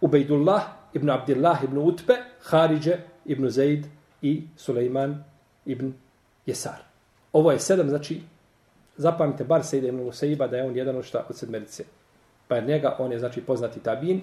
Ubejdullah, 0.02 0.64
Ibn 0.94 1.10
Abdillah, 1.10 1.64
Ibn 1.64 1.78
Utbe, 1.78 2.16
Haridže, 2.44 2.98
Ibn 3.26 3.50
Zaid, 3.50 3.86
i 4.22 4.44
Suleiman 4.56 5.24
ibn 5.66 5.94
Jesar. 6.46 6.80
Ovo 7.34 7.52
je 7.52 7.60
sedam, 7.60 7.90
znači, 7.90 8.22
zapamite 8.98 9.44
bar 9.44 9.64
se 9.64 9.78
ide 9.78 9.88
ibn 9.88 10.00
Usaiba 10.00 10.48
da 10.48 10.58
je 10.58 10.64
on 10.64 10.76
jedan 10.76 10.96
od 10.96 11.06
šta 11.06 11.26
od 11.30 11.38
sedmerice. 11.38 11.84
Pa 12.48 12.56
je 12.56 12.66
njega, 12.66 12.96
on 13.00 13.12
je 13.12 13.20
znači 13.20 13.42
poznati 13.42 13.80
tabin 13.80 14.22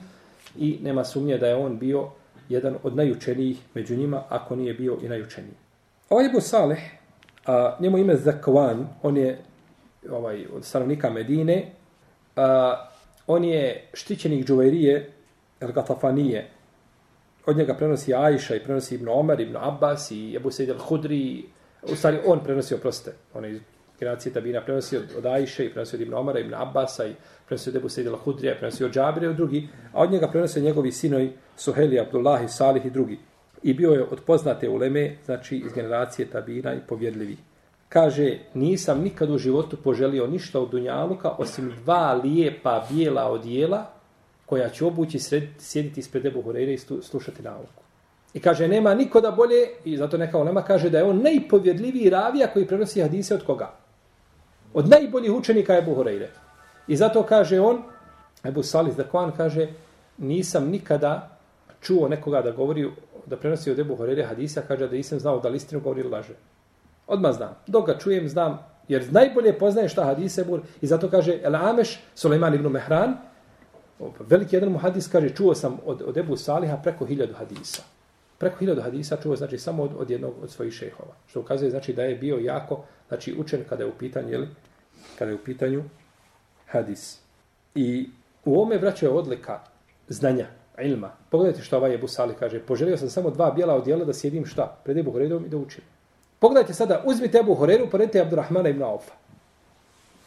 i 0.58 0.78
nema 0.82 1.04
sumnje 1.04 1.38
da 1.38 1.46
je 1.46 1.56
on 1.56 1.78
bio 1.78 2.08
jedan 2.48 2.76
od 2.82 2.96
najučenijih 2.96 3.58
među 3.74 3.96
njima, 3.96 4.22
ako 4.28 4.56
nije 4.56 4.74
bio 4.74 4.98
i 5.02 5.08
najučeniji. 5.08 5.54
Ovaj 6.10 6.26
Ebu 6.26 6.40
Saleh, 6.40 6.78
a, 7.46 7.76
njemu 7.80 7.98
ime 7.98 8.16
Zakwan, 8.16 8.86
on 9.02 9.16
je 9.16 9.38
ovaj, 10.10 10.46
od 10.56 10.64
stanovnika 10.64 11.10
Medine, 11.10 11.72
a, 12.36 12.88
on 13.26 13.44
je 13.44 13.88
štićenik 13.92 14.46
džuverije 14.46 15.10
El 15.60 15.72
Gatafanije. 15.72 16.50
Od 17.46 17.56
njega 17.56 17.74
prenosi 17.74 18.14
Ajša 18.14 18.54
i 18.54 18.60
prenosi 18.64 18.94
Ibn 18.94 19.08
Omar, 19.08 19.40
Ibn 19.40 19.56
Abbas 19.56 20.10
i 20.10 20.36
Ebu 20.36 20.50
Sejid 20.50 20.70
al-Hudri. 20.70 21.42
U 21.82 21.96
stvari, 21.96 22.18
on 22.26 22.40
prenosi, 22.44 22.74
oprostite, 22.74 23.16
on 23.34 23.44
je 23.44 23.52
iz 23.52 23.60
generacije 24.00 24.32
Tabina 24.32 24.60
prenosi 24.60 24.96
od, 24.96 25.04
od 25.18 25.26
Ajše 25.26 25.66
i 25.66 25.70
prenosi 25.70 25.96
od 25.96 26.02
Ibn 26.02 26.14
Omara, 26.14 26.38
Ibn 26.38 26.54
Abbasa 26.54 27.06
i 27.06 27.14
prenosi 27.46 27.70
od 27.70 27.76
Ebu 27.76 27.88
Sejid 27.88 28.08
al-Hudrija, 28.08 28.54
prenosi 28.58 28.84
od 28.84 28.92
Džabire 28.92 29.28
od 29.28 29.36
drugi, 29.36 29.68
a 29.92 30.02
od 30.02 30.10
njega 30.10 30.28
prenosi 30.28 30.60
njegovi 30.60 30.92
sinovi 30.92 31.32
Suheli, 31.56 32.00
Abdullah 32.00 32.44
i 32.44 32.48
Salih 32.48 32.86
i 32.86 32.90
drugi. 32.90 33.18
I 33.62 33.74
bio 33.74 33.90
je 33.90 34.02
od 34.02 34.20
poznate 34.26 34.68
uleme, 34.68 35.16
znači 35.24 35.56
iz 35.56 35.72
generacije 35.72 36.26
Tabina 36.30 36.74
i 36.74 36.80
povjedljivi. 36.88 37.36
Kaže, 37.88 38.38
nisam 38.54 39.00
nikad 39.00 39.30
u 39.30 39.38
životu 39.38 39.76
poželio 39.76 40.26
ništa 40.26 40.60
od 40.60 40.70
Dunjaluka, 40.70 41.30
osim 41.38 41.72
dva 41.82 42.12
lijepa 42.12 42.86
bijela 42.90 43.30
odjela 43.30 43.93
koja 44.54 44.68
će 44.68 44.84
obući 44.84 45.18
sjediti 45.58 46.00
ispred 46.00 46.26
Ebu 46.26 46.42
Horeire 46.42 46.72
i 46.72 46.78
slušati 47.02 47.42
nauku. 47.42 47.82
I 48.34 48.40
kaže, 48.40 48.68
nema 48.68 48.94
niko 48.94 49.20
da 49.20 49.30
bolje, 49.30 49.66
i 49.84 49.96
zato 49.96 50.16
neka 50.16 50.38
olema 50.38 50.62
kaže 50.62 50.90
da 50.90 50.98
je 50.98 51.04
on 51.04 51.22
najpovjedljiviji 51.22 52.10
ravija 52.10 52.46
koji 52.52 52.66
prenosi 52.66 53.02
hadise 53.02 53.34
od 53.34 53.42
koga? 53.46 53.72
Od 54.74 54.88
najboljih 54.88 55.32
učenika 55.32 55.78
Ebu 55.78 55.94
Horeire. 55.94 56.30
I 56.86 56.96
zato 56.96 57.22
kaže 57.22 57.60
on, 57.60 57.82
Ebu 58.44 58.62
Salih 58.62 58.94
Zakwan 58.94 59.34
kaže, 59.36 59.66
nisam 60.18 60.70
nikada 60.70 61.38
čuo 61.80 62.08
nekoga 62.08 62.42
da 62.42 62.52
govori, 62.52 62.88
da 63.26 63.36
prenosi 63.36 63.70
od 63.70 63.78
Ebu 63.78 63.96
Horeire 63.96 64.22
hadisa, 64.24 64.62
kaže 64.68 64.86
da 64.86 64.96
nisam 64.96 65.18
znao 65.18 65.40
da 65.40 65.48
listinu 65.48 65.80
govori 65.80 66.02
laže. 66.02 66.38
Odmah 67.06 67.34
znam. 67.34 67.58
Dok 67.66 67.86
ga 67.86 67.98
čujem, 67.98 68.28
znam, 68.28 68.58
jer 68.88 69.12
najbolje 69.12 69.58
poznaje 69.58 69.88
šta 69.88 70.04
hadise 70.04 70.40
Ebu 70.40 70.60
I 70.80 70.86
zato 70.86 71.10
kaže, 71.10 71.40
El 71.42 71.56
Ameš, 71.56 71.98
Suleiman 72.14 72.54
ibn 72.54 72.68
Mehran, 72.68 73.16
veliki 74.20 74.56
jedan 74.56 74.72
muhadis 74.72 75.08
kaže, 75.08 75.30
čuo 75.30 75.54
sam 75.54 75.78
od, 75.86 76.02
od 76.06 76.16
Ebu 76.16 76.36
Saliha 76.36 76.76
preko 76.76 77.06
hiljadu 77.06 77.34
hadisa. 77.34 77.82
Preko 78.38 78.58
hiljadu 78.58 78.82
hadisa 78.82 79.16
čuo 79.22 79.36
znači 79.36 79.58
samo 79.58 79.82
od, 79.82 79.90
od 79.98 80.10
jednog 80.10 80.34
od 80.42 80.50
svojih 80.50 80.72
šehova. 80.72 81.14
Što 81.26 81.40
ukazuje 81.40 81.70
znači 81.70 81.92
da 81.92 82.02
je 82.02 82.14
bio 82.14 82.38
jako 82.38 82.84
znači 83.08 83.34
učen 83.38 83.64
kada 83.68 83.84
je 83.84 83.88
u 83.88 83.98
pitanju, 83.98 84.28
jeli, 84.28 84.48
kada 85.18 85.30
je 85.30 85.34
u 85.34 85.44
pitanju 85.44 85.84
hadis. 86.66 87.18
I 87.74 88.10
u 88.44 88.62
ome 88.62 88.78
vraćaju 88.78 89.16
odlika 89.16 89.60
znanja, 90.08 90.46
ilma. 90.82 91.10
Pogledajte 91.30 91.62
što 91.62 91.76
ovaj 91.76 91.94
Ebu 91.94 92.08
Salih 92.08 92.36
kaže. 92.38 92.60
Poželio 92.60 92.96
sam 92.96 93.10
samo 93.10 93.30
dva 93.30 93.50
bijela 93.50 93.74
odjela 93.74 94.04
da 94.04 94.12
sjedim 94.12 94.46
šta? 94.46 94.76
Pred 94.84 94.98
Ebu 94.98 95.12
Horedom 95.12 95.44
i 95.44 95.48
da 95.48 95.56
učim. 95.56 95.84
Pogledajte 96.38 96.74
sada, 96.74 97.02
uzmite 97.06 97.38
Ebu 97.38 97.54
Horeru, 97.54 97.90
poredite 97.90 98.20
Abdurrahmana 98.20 98.68
ibn 98.68 98.82
Aufa. 98.82 99.12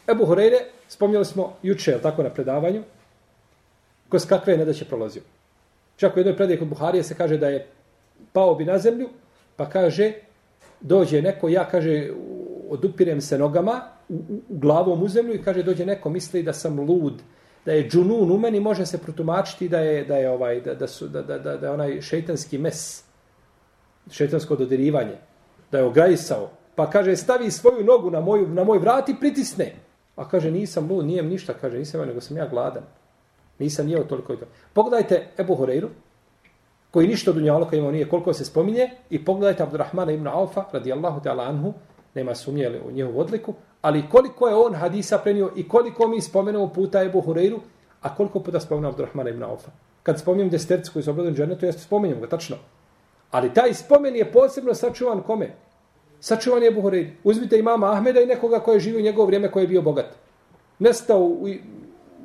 Ebu 0.08 0.26
Horeire, 0.26 0.56
spomnjali 0.88 1.24
smo 1.24 1.52
juče, 1.62 1.98
tako 2.02 2.22
na 2.22 2.30
predavanju, 2.30 2.82
kroz 4.08 4.26
kakve 4.26 4.56
ne 4.56 4.64
da 4.64 4.72
će 4.72 4.84
prolazio. 4.84 5.22
Čak 5.96 6.16
u 6.16 6.18
jednoj 6.18 6.36
predaji 6.36 6.58
kod 6.58 6.68
Buharije 6.68 7.02
se 7.04 7.14
kaže 7.14 7.36
da 7.36 7.48
je 7.48 7.66
pao 8.32 8.54
bi 8.54 8.64
na 8.64 8.78
zemlju, 8.78 9.08
pa 9.56 9.68
kaže, 9.68 10.12
dođe 10.80 11.22
neko, 11.22 11.48
ja 11.48 11.64
kaže, 11.68 12.10
odupirem 12.70 13.20
se 13.20 13.38
nogama, 13.38 13.80
u, 14.08 14.14
u, 14.14 14.40
u 14.48 14.58
glavom 14.58 15.02
u 15.02 15.08
zemlju 15.08 15.34
i 15.34 15.42
kaže, 15.42 15.62
dođe 15.62 15.86
neko, 15.86 16.10
misli 16.10 16.42
da 16.42 16.52
sam 16.52 16.80
lud, 16.80 17.22
da 17.66 17.72
je 17.72 17.88
džunun 17.88 18.30
u 18.30 18.38
meni, 18.38 18.60
može 18.60 18.86
se 18.86 18.98
protumačiti 18.98 19.68
da 19.68 19.78
je, 19.78 20.04
da 20.04 20.16
je, 20.16 20.30
ovaj, 20.30 20.60
da, 20.60 20.74
da, 20.74 20.86
su, 20.86 21.08
da, 21.08 21.22
da, 21.22 21.38
da, 21.38 21.56
da 21.56 21.66
je 21.66 21.72
onaj 21.72 22.00
šeitanski 22.00 22.58
mes, 22.58 23.04
šeitansko 24.10 24.56
dodirivanje, 24.56 25.18
da 25.72 25.78
je 25.78 25.84
ograjisao. 25.84 26.50
Pa 26.74 26.90
kaže, 26.90 27.16
stavi 27.16 27.50
svoju 27.50 27.84
nogu 27.84 28.10
na, 28.10 28.20
moju, 28.20 28.48
na 28.48 28.64
moj 28.64 28.78
vrat 28.78 29.08
i 29.08 29.16
pritisne. 29.20 29.72
A 30.16 30.28
kaže, 30.28 30.50
nisam 30.50 30.88
lud, 30.90 31.06
nijem 31.06 31.28
ništa, 31.28 31.54
kaže, 31.54 31.78
nisam 31.78 32.06
nego 32.06 32.20
sam 32.20 32.36
ja 32.36 32.46
gladan. 32.46 32.82
Nisam 33.58 33.88
jeo 33.88 34.04
toliko 34.04 34.32
i 34.32 34.36
to. 34.36 34.46
Pogledajte 34.72 35.28
Ebu 35.38 35.54
Horeiru, 35.54 35.88
koji 36.90 37.08
ništa 37.08 37.32
dunjaloka 37.32 37.76
imao 37.76 37.90
nije 37.90 38.08
koliko 38.08 38.32
se 38.32 38.44
spominje, 38.44 38.90
i 39.10 39.24
pogledajte 39.24 39.62
Abdurrahmana 39.62 40.12
ibn 40.12 40.26
Aufa, 40.26 40.64
radijallahu 40.72 41.20
ta'ala 41.20 41.48
anhu, 41.48 41.72
nema 42.14 42.34
sumnje 42.34 42.80
u 42.88 42.90
njehovu 42.90 43.20
odliku, 43.20 43.54
ali 43.82 44.08
koliko 44.10 44.48
je 44.48 44.54
on 44.54 44.74
hadisa 44.74 45.18
prenio 45.18 45.50
i 45.56 45.68
koliko 45.68 46.08
mi 46.08 46.20
spomenuo 46.20 46.68
puta 46.68 47.02
Ebu 47.02 47.20
Horeiru, 47.20 47.60
a 48.02 48.14
koliko 48.14 48.40
puta 48.40 48.60
spomenuo 48.60 48.90
Abdurrahmana 48.90 49.30
ibn 49.30 49.42
Aufa. 49.42 49.70
Kad 50.02 50.20
spominjem 50.20 50.50
desterci 50.50 50.90
koji 50.92 51.02
su 51.02 51.10
obradili 51.10 51.36
džennetu, 51.36 51.66
ja 51.66 51.72
spominjem 51.72 52.20
ga, 52.20 52.28
tačno. 52.28 52.56
Ali 53.30 53.54
taj 53.54 53.74
spomen 53.74 54.16
je 54.16 54.32
posebno 54.32 54.74
sačuvan 54.74 55.22
kome? 55.22 55.50
Sačuvan 56.20 56.62
je 56.62 56.68
Ebu 56.68 56.82
Horeiru. 56.82 57.10
Uzmite 57.24 57.58
imama 57.58 57.92
Ahmeda 57.92 58.20
i 58.20 58.26
nekoga 58.26 58.60
koji 58.60 58.76
je 58.76 58.80
živio 58.80 58.98
u 58.98 59.02
njegovo 59.02 59.26
vrijeme 59.26 59.50
koji 59.50 59.64
je 59.64 59.68
bio 59.68 59.82
bogat. 59.82 60.06
Nestao 60.78 61.20
u 61.20 61.48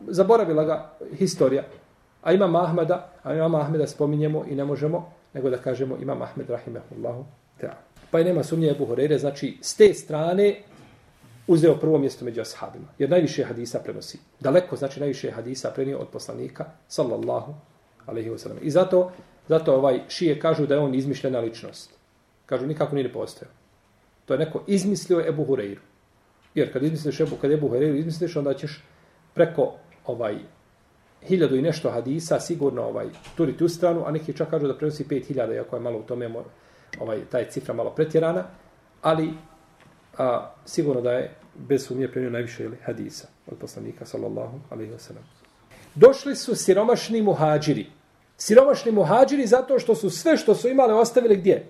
zaboravila 0.08 0.64
ga 0.64 0.92
historija. 1.18 1.64
A 2.22 2.34
ima 2.34 2.64
Ahmeda, 2.64 3.10
a 3.24 3.34
ima 3.34 3.48
Mahmeda 3.48 3.88
spominjemo 3.88 4.46
i 4.48 4.56
ne 4.56 4.66
možemo, 4.66 5.12
nego 5.34 5.50
da 5.50 5.58
kažemo 5.58 5.98
ima 6.02 6.24
Ahmed 6.24 6.50
rahimehullahu 6.50 7.26
ta'ala. 7.62 7.82
Pa 8.12 8.20
je 8.20 8.26
nema 8.26 8.44
sumnje 8.44 8.70
Ebu 8.70 8.86
Horeire, 8.86 9.18
znači 9.18 9.58
s 9.62 9.76
te 9.76 9.94
strane 9.94 10.56
uzeo 11.48 11.76
prvo 11.76 11.98
mjesto 11.98 12.26
među 12.26 12.42
ashabima. 12.42 12.86
Jer 13.00 13.10
najviše 13.10 13.44
hadisa 13.44 13.80
prenosi. 13.80 14.20
Daleko, 14.40 14.76
znači 14.76 15.00
najviše 15.00 15.32
hadisa 15.32 15.72
prenio 15.76 15.98
od 15.98 16.08
poslanika, 16.08 16.66
sallallahu 16.88 17.54
alaihi 18.06 18.30
wa 18.30 18.38
sallam. 18.38 18.58
I 18.62 18.72
zato, 18.72 19.12
zato 19.48 19.76
ovaj 19.76 20.02
šije 20.08 20.40
kažu 20.40 20.66
da 20.66 20.76
je 20.76 20.80
on 20.80 20.96
izmišljena 20.96 21.40
ličnost. 21.40 21.92
Kažu, 22.46 22.68
nikako 22.68 22.96
nije 22.96 23.14
postojao. 23.14 23.52
To 24.26 24.34
je 24.34 24.40
neko 24.40 24.64
izmislio 24.68 25.28
Ebu 25.28 25.46
Hureiru. 25.46 25.82
Jer 26.56 26.74
kad 26.74 26.84
izmisliš 26.84 27.20
Ebu, 27.20 27.36
kad 27.42 27.52
Ebu 27.52 27.70
Horeiru 27.70 27.98
izmisliš, 27.98 28.36
onda 28.36 28.54
ćeš 28.54 28.84
preko 29.34 29.74
ovaj 30.06 30.36
hiljadu 31.28 31.56
i 31.56 31.62
nešto 31.62 31.92
hadisa 31.92 32.40
sigurno 32.40 32.84
ovaj 32.84 33.08
turiti 33.36 33.64
u 33.64 33.70
stranu, 33.70 34.04
a 34.06 34.12
neki 34.12 34.34
čak 34.34 34.50
kažu 34.50 34.68
da 34.68 34.78
prenosi 34.78 35.08
pet 35.08 35.28
hiljada, 35.28 35.54
iako 35.54 35.76
je 35.76 35.82
malo 35.82 36.00
u 36.00 36.04
tome 36.04 36.32
ovaj, 37.00 37.20
taj 37.32 37.50
cifra 37.50 37.74
malo 37.74 37.90
pretjerana, 37.90 38.44
ali 39.02 39.34
a, 40.18 40.52
sigurno 40.66 41.02
da 41.02 41.12
je 41.12 41.36
bez 41.56 41.88
sumnje 41.88 42.08
prenio 42.08 42.30
najviše 42.30 42.64
ili, 42.64 42.78
hadisa 42.84 43.28
od 43.48 43.58
poslanika, 43.58 44.06
sallallahu 44.06 44.60
alaihi 44.70 44.92
ve 44.92 45.00
sellem. 45.00 45.24
Došli 45.96 46.36
su 46.36 46.56
siromašni 46.56 47.22
muhađiri. 47.22 47.86
Siromašni 48.38 48.92
muhađiri 48.92 49.48
zato 49.48 49.80
što 49.80 49.96
su 49.96 50.10
sve 50.10 50.38
što 50.38 50.56
su 50.56 50.70
imali 50.70 50.94
ostavili 50.94 51.38
gdje? 51.38 51.68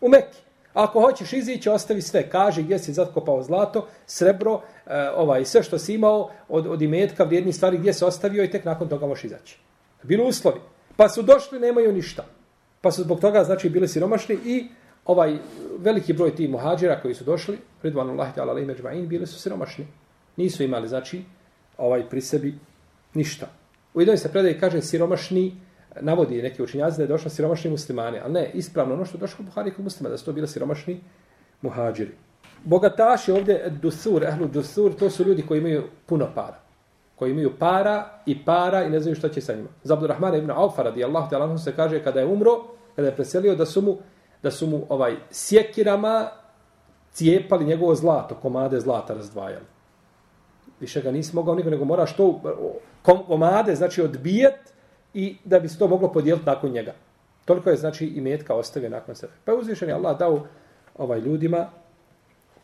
U 0.00 0.08
Mekki. 0.08 0.38
Ako 0.74 1.00
hoćeš 1.00 1.32
izići, 1.32 1.68
ostavi 1.68 2.02
sve. 2.02 2.28
Kaže 2.30 2.62
gdje 2.62 2.78
si 2.78 2.92
zatkopao 2.92 3.42
zlato, 3.42 3.86
srebro, 4.06 4.60
e, 4.86 5.10
ovaj, 5.16 5.44
sve 5.44 5.62
što 5.62 5.78
si 5.78 5.94
imao 5.94 6.30
od, 6.48 6.66
od 6.66 6.82
imetka, 6.82 7.24
vrijednih 7.24 7.56
stvari, 7.56 7.78
gdje 7.78 7.92
se 7.92 8.06
ostavio 8.06 8.44
i 8.44 8.50
tek 8.50 8.64
nakon 8.64 8.88
toga 8.88 9.06
možeš 9.06 9.24
izaći. 9.24 9.58
Bilo 10.02 10.24
uslovi. 10.24 10.60
Pa 10.96 11.08
su 11.08 11.22
došli, 11.22 11.60
nemaju 11.60 11.92
ništa. 11.92 12.24
Pa 12.80 12.90
su 12.90 13.02
zbog 13.02 13.20
toga, 13.20 13.44
znači, 13.44 13.70
bili 13.70 13.88
siromašni 13.88 14.38
i 14.44 14.68
ovaj 15.04 15.38
veliki 15.78 16.12
broj 16.12 16.36
tih 16.36 16.50
muhađira 16.50 17.00
koji 17.00 17.14
su 17.14 17.24
došli, 17.24 17.58
Ridvanu 17.82 18.12
Allahi 18.12 18.32
ta'ala 18.36 18.50
ali 18.50 18.66
međma'in, 18.66 19.06
bili 19.06 19.26
su 19.26 19.40
siromašni. 19.40 19.86
Nisu 20.36 20.62
imali, 20.62 20.88
znači, 20.88 21.24
ovaj 21.78 22.08
pri 22.08 22.20
sebi 22.20 22.54
ništa. 23.14 23.46
U 23.94 24.00
jednoj 24.00 24.16
se 24.16 24.32
predaj 24.32 24.60
kaže 24.60 24.82
siromašni, 24.82 25.56
navodi 26.00 26.42
neki 26.42 26.62
učinjaci 26.62 26.96
da 26.96 27.02
je 27.02 27.08
došlo 27.08 27.30
siromašni 27.30 27.70
muslimani, 27.70 28.18
ali 28.24 28.32
ne, 28.32 28.50
ispravno 28.54 28.94
ono 28.94 29.04
što 29.04 29.16
je 29.16 29.20
došlo 29.20 29.44
Buhari 29.44 29.74
kod 29.74 29.84
muslima, 29.84 30.10
da 30.10 30.18
su 30.18 30.24
to 30.24 30.32
bili 30.32 30.48
siromašni 30.48 31.00
muhađiri. 31.62 32.10
Bogataši 32.64 33.32
ovdje, 33.32 33.70
dusur, 33.82 34.24
ehlu 34.24 34.46
dusur, 34.46 34.94
to 34.94 35.10
su 35.10 35.24
ljudi 35.24 35.42
koji 35.42 35.58
imaju 35.58 35.84
puno 36.06 36.28
para. 36.34 36.60
Koji 37.16 37.30
imaju 37.30 37.52
para 37.58 38.04
i 38.26 38.44
para 38.44 38.84
i 38.84 38.90
ne 38.90 39.00
znaju 39.00 39.14
šta 39.14 39.28
će 39.28 39.40
sa 39.40 39.54
njima. 39.54 39.68
Za 39.82 39.94
Abdurrahmana 39.94 40.36
ibn 40.36 40.50
Aufa 40.50 40.82
radijallahu 40.82 41.30
ta'ala 41.30 41.58
se 41.58 41.76
kaže 41.76 42.02
kada 42.04 42.20
je 42.20 42.26
umro, 42.26 42.64
kada 42.96 43.08
je 43.08 43.16
preselio, 43.16 43.56
da 43.56 43.66
su 43.66 43.82
mu, 43.82 43.96
da 44.42 44.50
su 44.50 44.66
mu 44.66 44.86
ovaj 44.88 45.16
sjekirama 45.30 46.28
cijepali 47.12 47.64
njegovo 47.64 47.94
zlato, 47.94 48.34
komade 48.34 48.80
zlata 48.80 49.14
razdvajali. 49.14 49.66
Više 50.80 51.00
ga 51.00 51.10
nisi 51.10 51.36
mogao 51.36 51.54
niko, 51.54 51.70
nego 51.70 51.84
moraš 51.84 52.16
to 52.16 52.40
komade, 53.02 53.74
znači 53.74 54.02
odbijet, 54.02 54.72
i 55.14 55.36
da 55.44 55.60
bi 55.60 55.68
se 55.68 55.78
to 55.78 55.88
moglo 55.88 56.12
podijeliti 56.12 56.46
nakon 56.46 56.70
njega. 56.70 56.92
Toliko 57.44 57.70
je 57.70 57.76
znači 57.76 58.06
i 58.06 58.20
metka 58.20 58.54
ostavio 58.54 58.90
nakon 58.90 59.14
sebe. 59.14 59.32
Pa 59.44 59.52
je 59.52 59.58
uzvišen 59.58 59.88
je 59.88 59.94
Allah 59.94 60.18
dao 60.18 60.46
ovaj 60.98 61.20
ljudima 61.20 61.70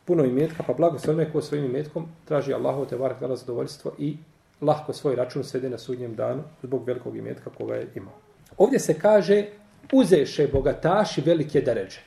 puno 0.05 0.25
imetka, 0.25 0.63
pa 0.67 0.73
blago 0.73 0.99
sve 0.99 1.33
ko 1.33 1.43
svojim 1.43 1.65
imetkom 1.65 2.07
traži 2.25 2.55
Allahu 2.55 2.87
te 2.87 2.97
varak 2.97 3.21
dala 3.21 3.37
zadovoljstvo 3.37 3.93
i 3.99 4.17
lahko 4.61 4.93
svoj 4.93 5.17
račun 5.17 5.45
svede 5.45 5.71
na 5.71 5.79
sudnjem 5.79 6.15
danu 6.15 6.43
zbog 6.63 6.87
velikog 6.87 7.17
imetka 7.17 7.51
koga 7.51 7.75
je 7.75 7.89
imao. 7.95 8.15
Ovdje 8.57 8.79
se 8.79 8.99
kaže 8.99 9.47
uzeše 9.93 10.49
bogataši 10.53 11.21
velike 11.21 11.61
daređe. 11.61 12.01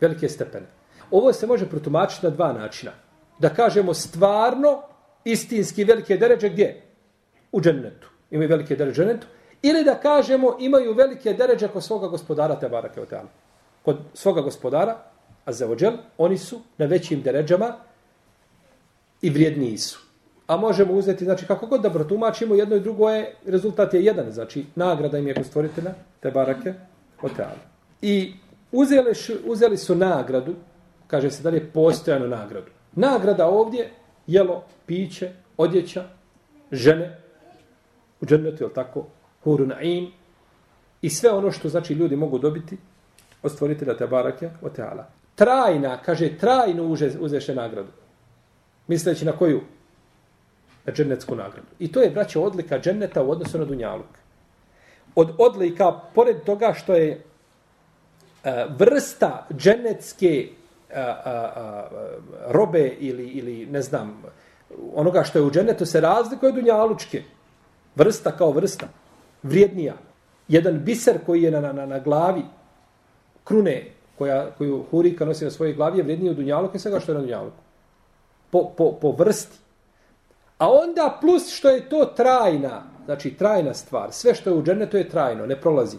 Velike 0.00 0.28
stepene. 0.28 0.66
Ovo 1.10 1.32
se 1.32 1.46
može 1.46 1.66
protumačiti 1.70 2.26
na 2.26 2.30
dva 2.30 2.52
načina. 2.52 2.92
Da 3.38 3.48
kažemo 3.48 3.94
stvarno 3.94 4.82
istinski 5.24 5.84
velike 5.84 6.16
daređe 6.16 6.48
gdje? 6.48 6.82
U 7.52 7.60
džennetu. 7.60 8.10
Imaju 8.30 8.48
velike 8.48 8.76
daređe 8.76 9.02
u 9.02 9.04
džennetu. 9.04 9.26
Ili 9.66 9.84
da 9.84 9.94
kažemo 9.94 10.56
imaju 10.60 10.94
velike 10.94 11.32
deređe 11.32 11.68
kod 11.68 11.84
svoga 11.84 12.08
gospodara 12.08 12.54
Tebara 12.54 12.88
Keotana. 12.88 13.28
Kod 13.82 13.96
svoga 14.14 14.40
gospodara, 14.40 14.96
a 15.44 15.52
za 15.52 15.66
ođel, 15.70 15.92
oni 16.18 16.38
su 16.38 16.60
na 16.78 16.86
većim 16.86 17.22
deređama 17.22 17.72
i 19.22 19.30
vrijedniji 19.30 19.78
su. 19.78 19.98
A 20.46 20.56
možemo 20.56 20.92
uzeti, 20.92 21.24
znači 21.24 21.46
kako 21.46 21.66
god 21.66 21.82
da 21.82 21.90
protumačimo, 21.90 22.54
jedno 22.54 22.76
i 22.76 22.80
drugo 22.80 23.10
je, 23.10 23.34
rezultat 23.46 23.94
je 23.94 24.04
jedan, 24.04 24.30
znači 24.32 24.66
nagrada 24.74 25.18
im 25.18 25.26
je 25.28 25.34
kod 25.34 25.46
stvoritelja 25.46 25.94
Tebara 26.20 26.54
Keoteala. 26.62 27.66
I 28.02 28.34
uzeli, 28.72 29.12
uzeli 29.44 29.76
su 29.76 29.94
nagradu, 29.94 30.54
kaže 31.06 31.30
se 31.30 31.42
da 31.42 31.50
li 31.50 31.56
je 31.56 31.70
postojano 31.72 32.26
nagradu. 32.26 32.70
Nagrada 32.92 33.46
ovdje, 33.46 33.90
jelo, 34.26 34.64
piće, 34.86 35.32
odjeća, 35.56 36.04
žene, 36.72 37.18
u 38.20 38.26
džennetu, 38.26 38.64
je 38.64 38.74
tako, 38.74 39.06
hurun 39.46 39.72
ain 39.72 40.10
i 41.02 41.10
sve 41.10 41.30
ono 41.30 41.52
što 41.52 41.68
znači 41.68 41.94
ljudi 41.94 42.16
mogu 42.16 42.38
dobiti 42.38 42.76
od 43.42 43.52
stvoritelja 43.52 43.96
te 43.96 44.06
barake, 44.06 44.50
teala. 44.76 45.06
Trajna, 45.34 45.98
kaže, 46.02 46.32
trajno 46.38 46.86
uže, 46.86 47.12
uzeše 47.20 47.54
nagradu. 47.54 47.92
Misleći 48.86 49.24
na 49.24 49.32
koju? 49.32 49.60
Na 50.86 50.92
džennetsku 50.92 51.34
nagradu. 51.34 51.68
I 51.78 51.92
to 51.92 52.02
je, 52.02 52.10
braće, 52.10 52.38
odlika 52.38 52.78
dženneta 52.78 53.22
u 53.22 53.30
odnosu 53.30 53.58
na 53.58 53.64
dunjaluk. 53.64 54.18
Od 55.14 55.34
odlika, 55.38 55.92
pored 56.14 56.42
toga 56.44 56.72
što 56.74 56.94
je 56.94 57.12
uh, 57.14 58.50
vrsta 58.78 59.46
džennetske 59.52 60.48
uh, 60.48 60.96
uh, 60.96 61.32
robe 62.52 62.88
ili, 62.98 63.28
ili, 63.28 63.66
ne 63.66 63.82
znam, 63.82 64.22
onoga 64.94 65.22
što 65.22 65.38
je 65.38 65.44
u 65.44 65.50
džennetu 65.50 65.86
se 65.86 66.00
razlikuje 66.00 66.48
od 66.48 66.54
dunjalučke. 66.54 67.22
Vrsta 67.96 68.32
kao 68.32 68.50
vrsta 68.50 68.88
vrijednija. 69.48 69.94
Jedan 70.48 70.84
biser 70.84 71.18
koji 71.26 71.42
je 71.42 71.50
na, 71.50 71.72
na, 71.72 71.86
na 71.86 71.98
glavi 71.98 72.42
krune 73.44 73.84
koja, 74.18 74.50
koju 74.58 74.84
Hurika 74.90 75.24
nosi 75.24 75.44
na 75.44 75.50
svojoj 75.50 75.74
glavi 75.74 75.98
je 75.98 76.02
vrijedniji 76.02 76.30
od 76.30 76.36
Dunjaluka 76.36 76.76
i 76.76 76.78
svega 76.78 77.00
što 77.00 77.12
je 77.12 77.14
na 77.14 77.20
Dunjaluku. 77.20 77.62
Po, 78.50 78.70
po, 78.76 78.92
po 78.92 79.10
vrsti. 79.10 79.58
A 80.58 80.70
onda 80.70 81.18
plus 81.20 81.48
što 81.52 81.70
je 81.70 81.88
to 81.88 82.04
trajna, 82.04 82.82
znači 83.04 83.30
trajna 83.30 83.74
stvar, 83.74 84.12
sve 84.12 84.34
što 84.34 84.50
je 84.50 84.56
u 84.56 84.62
džennetu 84.62 84.96
je 84.96 85.08
trajno, 85.08 85.46
ne 85.46 85.60
prolazi. 85.60 85.96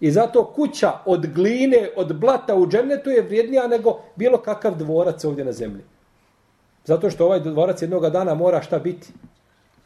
I 0.00 0.10
zato 0.10 0.44
kuća 0.44 0.92
od 1.06 1.26
gline, 1.26 1.88
od 1.96 2.16
blata 2.16 2.54
u 2.54 2.66
džennetu 2.66 3.10
je 3.10 3.22
vrijednija 3.22 3.66
nego 3.66 4.00
bilo 4.16 4.38
kakav 4.38 4.78
dvorac 4.78 5.24
ovdje 5.24 5.44
na 5.44 5.52
zemlji. 5.52 5.84
Zato 6.84 7.10
što 7.10 7.24
ovaj 7.24 7.40
dvorac 7.40 7.82
jednog 7.82 8.10
dana 8.10 8.34
mora 8.34 8.62
šta 8.62 8.78
biti? 8.78 9.12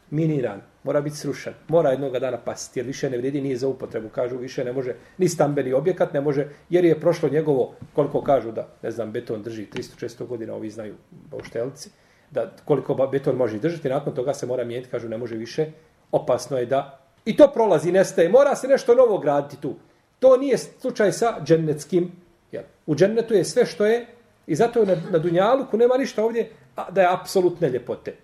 miniran, 0.09 0.61
mora 0.87 1.01
biti 1.01 1.17
srušen, 1.17 1.53
mora 1.67 1.89
jednog 1.91 2.19
dana 2.19 2.37
pasti, 2.37 2.79
jer 2.79 2.85
više 2.87 3.09
ne 3.09 3.17
vredi, 3.17 3.41
nije 3.41 3.57
za 3.57 3.67
upotrebu, 3.67 4.09
kažu, 4.09 4.37
više 4.37 4.63
ne 4.65 4.71
može, 4.73 4.93
ni 5.17 5.27
stambeni 5.29 5.73
objekat 5.73 6.13
ne 6.13 6.21
može, 6.21 6.47
jer 6.69 6.85
je 6.85 6.99
prošlo 6.99 7.29
njegovo, 7.29 7.73
koliko 7.93 8.21
kažu 8.21 8.51
da, 8.51 8.67
ne 8.83 8.91
znam, 8.91 9.11
beton 9.11 9.43
drži 9.43 9.65
300-400 9.73 10.27
godina, 10.27 10.53
ovi 10.55 10.69
znaju 10.69 10.95
bauštelci, 11.09 11.89
da 12.31 12.51
koliko 12.65 12.95
beton 13.11 13.35
može 13.35 13.59
držati, 13.59 13.89
nakon 13.89 14.15
toga 14.15 14.33
se 14.33 14.47
mora 14.47 14.63
mijeniti, 14.63 14.91
kažu, 14.91 15.09
ne 15.09 15.17
može 15.17 15.35
više, 15.35 15.65
opasno 16.11 16.57
je 16.57 16.65
da, 16.65 16.99
i 17.25 17.35
to 17.37 17.49
prolazi, 17.53 17.91
nestaje, 17.91 18.29
mora 18.29 18.55
se 18.55 18.67
nešto 18.67 18.95
novo 18.95 19.17
graditi 19.17 19.61
tu. 19.61 19.73
To 20.19 20.37
nije 20.37 20.57
slučaj 20.57 21.11
sa 21.11 21.33
džennetskim, 21.43 22.11
jel? 22.51 22.63
u 22.85 22.95
džennetu 22.95 23.33
je 23.33 23.43
sve 23.43 23.65
što 23.65 23.85
je, 23.85 24.05
i 24.47 24.55
zato 24.55 24.85
na, 24.85 24.95
na 25.11 25.19
Dunjaluku 25.19 25.77
nema 25.77 25.97
ništa 25.97 26.23
ovdje 26.23 26.49
da 26.91 27.01
je 27.01 27.13
apsolutne 27.13 27.69
ljepote. 27.69 28.15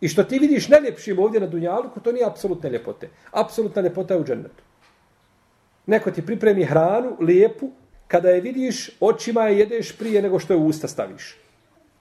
I 0.00 0.08
što 0.08 0.24
ti 0.24 0.38
vidiš 0.38 0.68
najljepšim 0.68 1.18
ovdje 1.18 1.40
na 1.40 1.46
Dunjaluku, 1.46 2.00
to 2.00 2.12
nije 2.12 2.26
apsolutne 2.26 2.70
ljepote. 2.70 3.08
Apsolutna 3.32 3.82
ljepota 3.82 4.14
je 4.14 4.20
u 4.20 4.24
džennetu. 4.24 4.62
Neko 5.86 6.10
ti 6.10 6.26
pripremi 6.26 6.64
hranu, 6.64 7.16
lijepu, 7.20 7.70
kada 8.08 8.30
je 8.30 8.40
vidiš, 8.40 8.90
očima 9.00 9.42
je 9.44 9.58
jedeš 9.58 9.98
prije 9.98 10.22
nego 10.22 10.38
što 10.38 10.52
je 10.52 10.58
u 10.58 10.66
usta 10.66 10.88
staviš. 10.88 11.36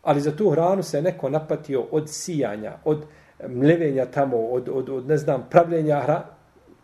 Ali 0.04 0.22
za 0.22 0.36
tu 0.36 0.50
hranu 0.50 0.84
se 0.84 1.02
neko 1.02 1.30
napatio 1.30 1.86
od 1.92 2.10
sijanja, 2.10 2.78
od 2.84 3.06
mljevenja 3.48 4.06
tamo, 4.06 4.38
od, 4.38 4.70
od, 4.70 4.90
od 4.90 5.08
ne 5.08 5.18
znam, 5.18 5.48
pravljenja 5.50 6.00
hrana. 6.00 6.26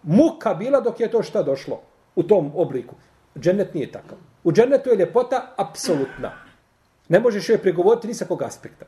Muka 0.03 0.53
bila 0.53 0.81
dok 0.81 0.99
je 0.99 1.11
to 1.11 1.23
šta 1.23 1.43
došlo 1.43 1.81
u 2.15 2.23
tom 2.23 2.51
obliku. 2.55 2.95
Džennet 3.39 3.73
nije 3.73 3.91
takav. 3.91 4.17
U 4.43 4.51
džennetu 4.51 4.89
je 4.89 4.95
ljepota 4.95 5.53
apsolutna. 5.57 6.31
Ne 7.09 7.19
možeš 7.19 7.49
joj 7.49 7.57
pregovoriti 7.57 8.07
ni 8.07 8.13
sa 8.13 8.25
kog 8.25 8.41
aspekta 8.41 8.85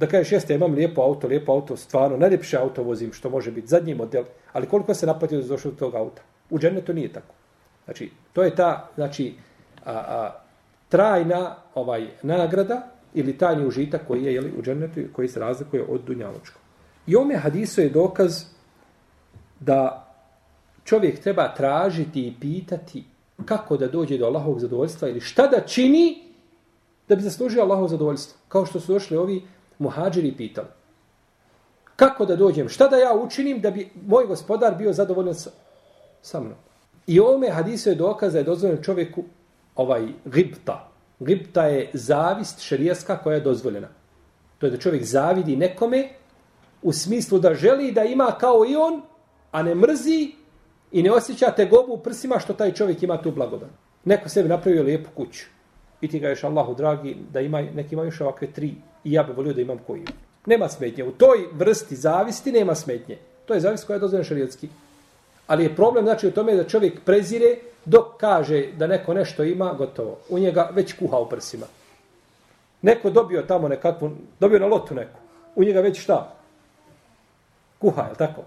da 0.00 0.06
kažeš 0.06 0.32
jeste, 0.32 0.54
imam 0.54 0.74
lijepo 0.74 1.02
auto, 1.02 1.26
lijepo 1.28 1.52
auto, 1.52 1.76
stvarno, 1.76 2.16
najljepše 2.16 2.56
auto 2.56 2.82
vozim 2.82 3.12
što 3.12 3.30
može 3.30 3.50
biti, 3.50 3.66
zadnji 3.66 3.94
model, 3.94 4.24
ali 4.52 4.66
koliko 4.66 4.94
se 4.94 5.06
naplatio 5.06 5.40
da 5.40 5.46
došao 5.46 5.72
do 5.72 5.78
tog 5.78 5.94
auta? 5.94 6.22
U 6.50 6.58
džennetu 6.58 6.94
nije 6.94 7.12
tako. 7.12 7.34
Znači, 7.84 8.10
to 8.32 8.42
je 8.42 8.54
ta, 8.54 8.88
znači, 8.94 9.34
a, 9.84 9.92
a, 9.92 10.30
trajna 10.88 11.56
ovaj 11.74 12.06
nagrada 12.22 12.88
ili 13.14 13.38
tajni 13.38 13.66
užitak 13.66 14.06
koji 14.06 14.24
je 14.24 14.34
jeli, 14.34 14.52
u 14.58 14.62
džennetu, 14.62 15.00
koji 15.12 15.28
se 15.28 15.40
razlikuje 15.40 15.84
od 15.88 16.00
dunjaločkog. 16.06 16.62
I 17.06 17.16
ome 17.16 17.36
hadiso 17.36 17.80
je 17.80 17.88
dokaz 17.88 18.44
da 19.60 20.06
čovjek 20.84 21.20
treba 21.20 21.54
tražiti 21.54 22.26
i 22.26 22.34
pitati 22.40 23.04
kako 23.44 23.76
da 23.76 23.88
dođe 23.88 24.18
do 24.18 24.26
Allahovog 24.26 24.60
zadovoljstva 24.60 25.08
ili 25.08 25.20
šta 25.20 25.46
da 25.46 25.60
čini 25.60 26.22
da 27.08 27.16
bi 27.16 27.22
zaslužio 27.22 27.62
Allahov 27.62 27.88
zadovoljstvo. 27.88 28.38
Kao 28.48 28.66
što 28.66 28.80
su 28.80 28.92
došli 28.92 29.16
ovi 29.16 29.42
muhađiri 29.80 30.32
pitali. 30.36 30.68
Kako 31.96 32.26
da 32.26 32.36
dođem? 32.36 32.68
Šta 32.68 32.88
da 32.88 32.96
ja 32.96 33.14
učinim 33.14 33.60
da 33.60 33.70
bi 33.70 33.90
moj 34.06 34.26
gospodar 34.26 34.74
bio 34.74 34.92
zadovoljan 34.92 35.34
sa, 35.34 35.50
sa 36.22 36.40
mnom? 36.40 36.56
I 37.06 37.20
ovome 37.20 37.50
hadisu 37.50 37.88
je 37.88 37.94
dokaz 37.94 38.32
da 38.32 38.38
je 38.38 38.44
dozvoljen 38.44 38.82
čovjeku 38.82 39.24
ovaj 39.76 40.06
gibta. 40.24 40.88
Gibta 41.18 41.66
je 41.66 41.90
zavist 41.92 42.60
šerijaska 42.60 43.18
koja 43.18 43.34
je 43.34 43.40
dozvoljena. 43.40 43.88
To 44.58 44.66
je 44.66 44.70
da 44.70 44.78
čovjek 44.78 45.04
zavidi 45.04 45.56
nekome 45.56 46.08
u 46.82 46.92
smislu 46.92 47.38
da 47.38 47.54
želi 47.54 47.92
da 47.92 48.04
ima 48.04 48.32
kao 48.40 48.64
i 48.68 48.76
on, 48.76 49.02
a 49.52 49.62
ne 49.62 49.74
mrzi 49.74 50.32
i 50.92 51.02
ne 51.02 51.12
osjeća 51.12 51.50
tegobu 51.50 51.92
u 51.92 52.02
prsima 52.02 52.38
što 52.38 52.52
taj 52.52 52.72
čovjek 52.72 53.02
ima 53.02 53.22
tu 53.22 53.30
blagodan. 53.30 53.70
Neko 54.04 54.28
sebi 54.28 54.48
napravio 54.48 54.82
lijepu 54.82 55.10
kuću. 55.14 55.44
I 56.00 56.08
ti 56.08 56.18
još 56.18 56.44
Allahu 56.44 56.74
dragi 56.74 57.16
da 57.32 57.40
ima, 57.40 57.60
neki 57.60 57.94
ima 57.94 58.04
još 58.04 58.20
ovakve 58.20 58.46
tri 58.46 58.74
i 59.04 59.12
ja 59.12 59.22
bih 59.22 59.36
volio 59.36 59.52
da 59.52 59.60
imam 59.60 59.78
koji. 59.86 60.04
Nema 60.46 60.68
smetnje. 60.68 61.04
U 61.04 61.12
toj 61.12 61.38
vrsti 61.52 61.96
zavisti 61.96 62.52
nema 62.52 62.74
smetnje. 62.74 63.18
To 63.46 63.54
je 63.54 63.60
zavist 63.60 63.86
koja 63.86 63.94
je 63.94 64.00
dozvoljena 64.00 64.24
šarijetski. 64.24 64.68
Ali 65.46 65.64
je 65.64 65.76
problem 65.76 66.04
znači 66.04 66.28
u 66.28 66.30
tome 66.30 66.54
da 66.54 66.64
čovjek 66.64 67.00
prezire 67.04 67.56
dok 67.84 68.16
kaže 68.16 68.66
da 68.78 68.86
neko 68.86 69.14
nešto 69.14 69.44
ima, 69.44 69.74
gotovo. 69.78 70.18
U 70.28 70.38
njega 70.38 70.70
već 70.72 70.92
kuha 70.92 71.18
u 71.18 71.28
prsima. 71.28 71.66
Neko 72.82 73.10
dobio 73.10 73.42
tamo 73.42 73.68
nekakvu, 73.68 74.10
dobio 74.40 74.58
na 74.58 74.66
lotu 74.66 74.94
neku. 74.94 75.18
U 75.54 75.64
njega 75.64 75.80
već 75.80 76.00
šta? 76.00 76.34
Kuha, 77.78 78.02
je 78.02 78.14
tako? 78.14 78.42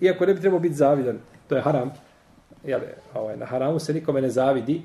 Iako 0.00 0.26
ne 0.26 0.34
bi 0.34 0.40
trebao 0.40 0.60
biti 0.60 0.74
zavidan, 0.74 1.18
to 1.48 1.56
je 1.56 1.62
haram. 1.62 1.92
Jel, 2.64 2.80
ovaj, 3.14 3.36
na 3.36 3.46
haramu 3.46 3.78
se 3.78 3.94
nikome 3.94 4.20
ne 4.20 4.30
zavidi. 4.30 4.82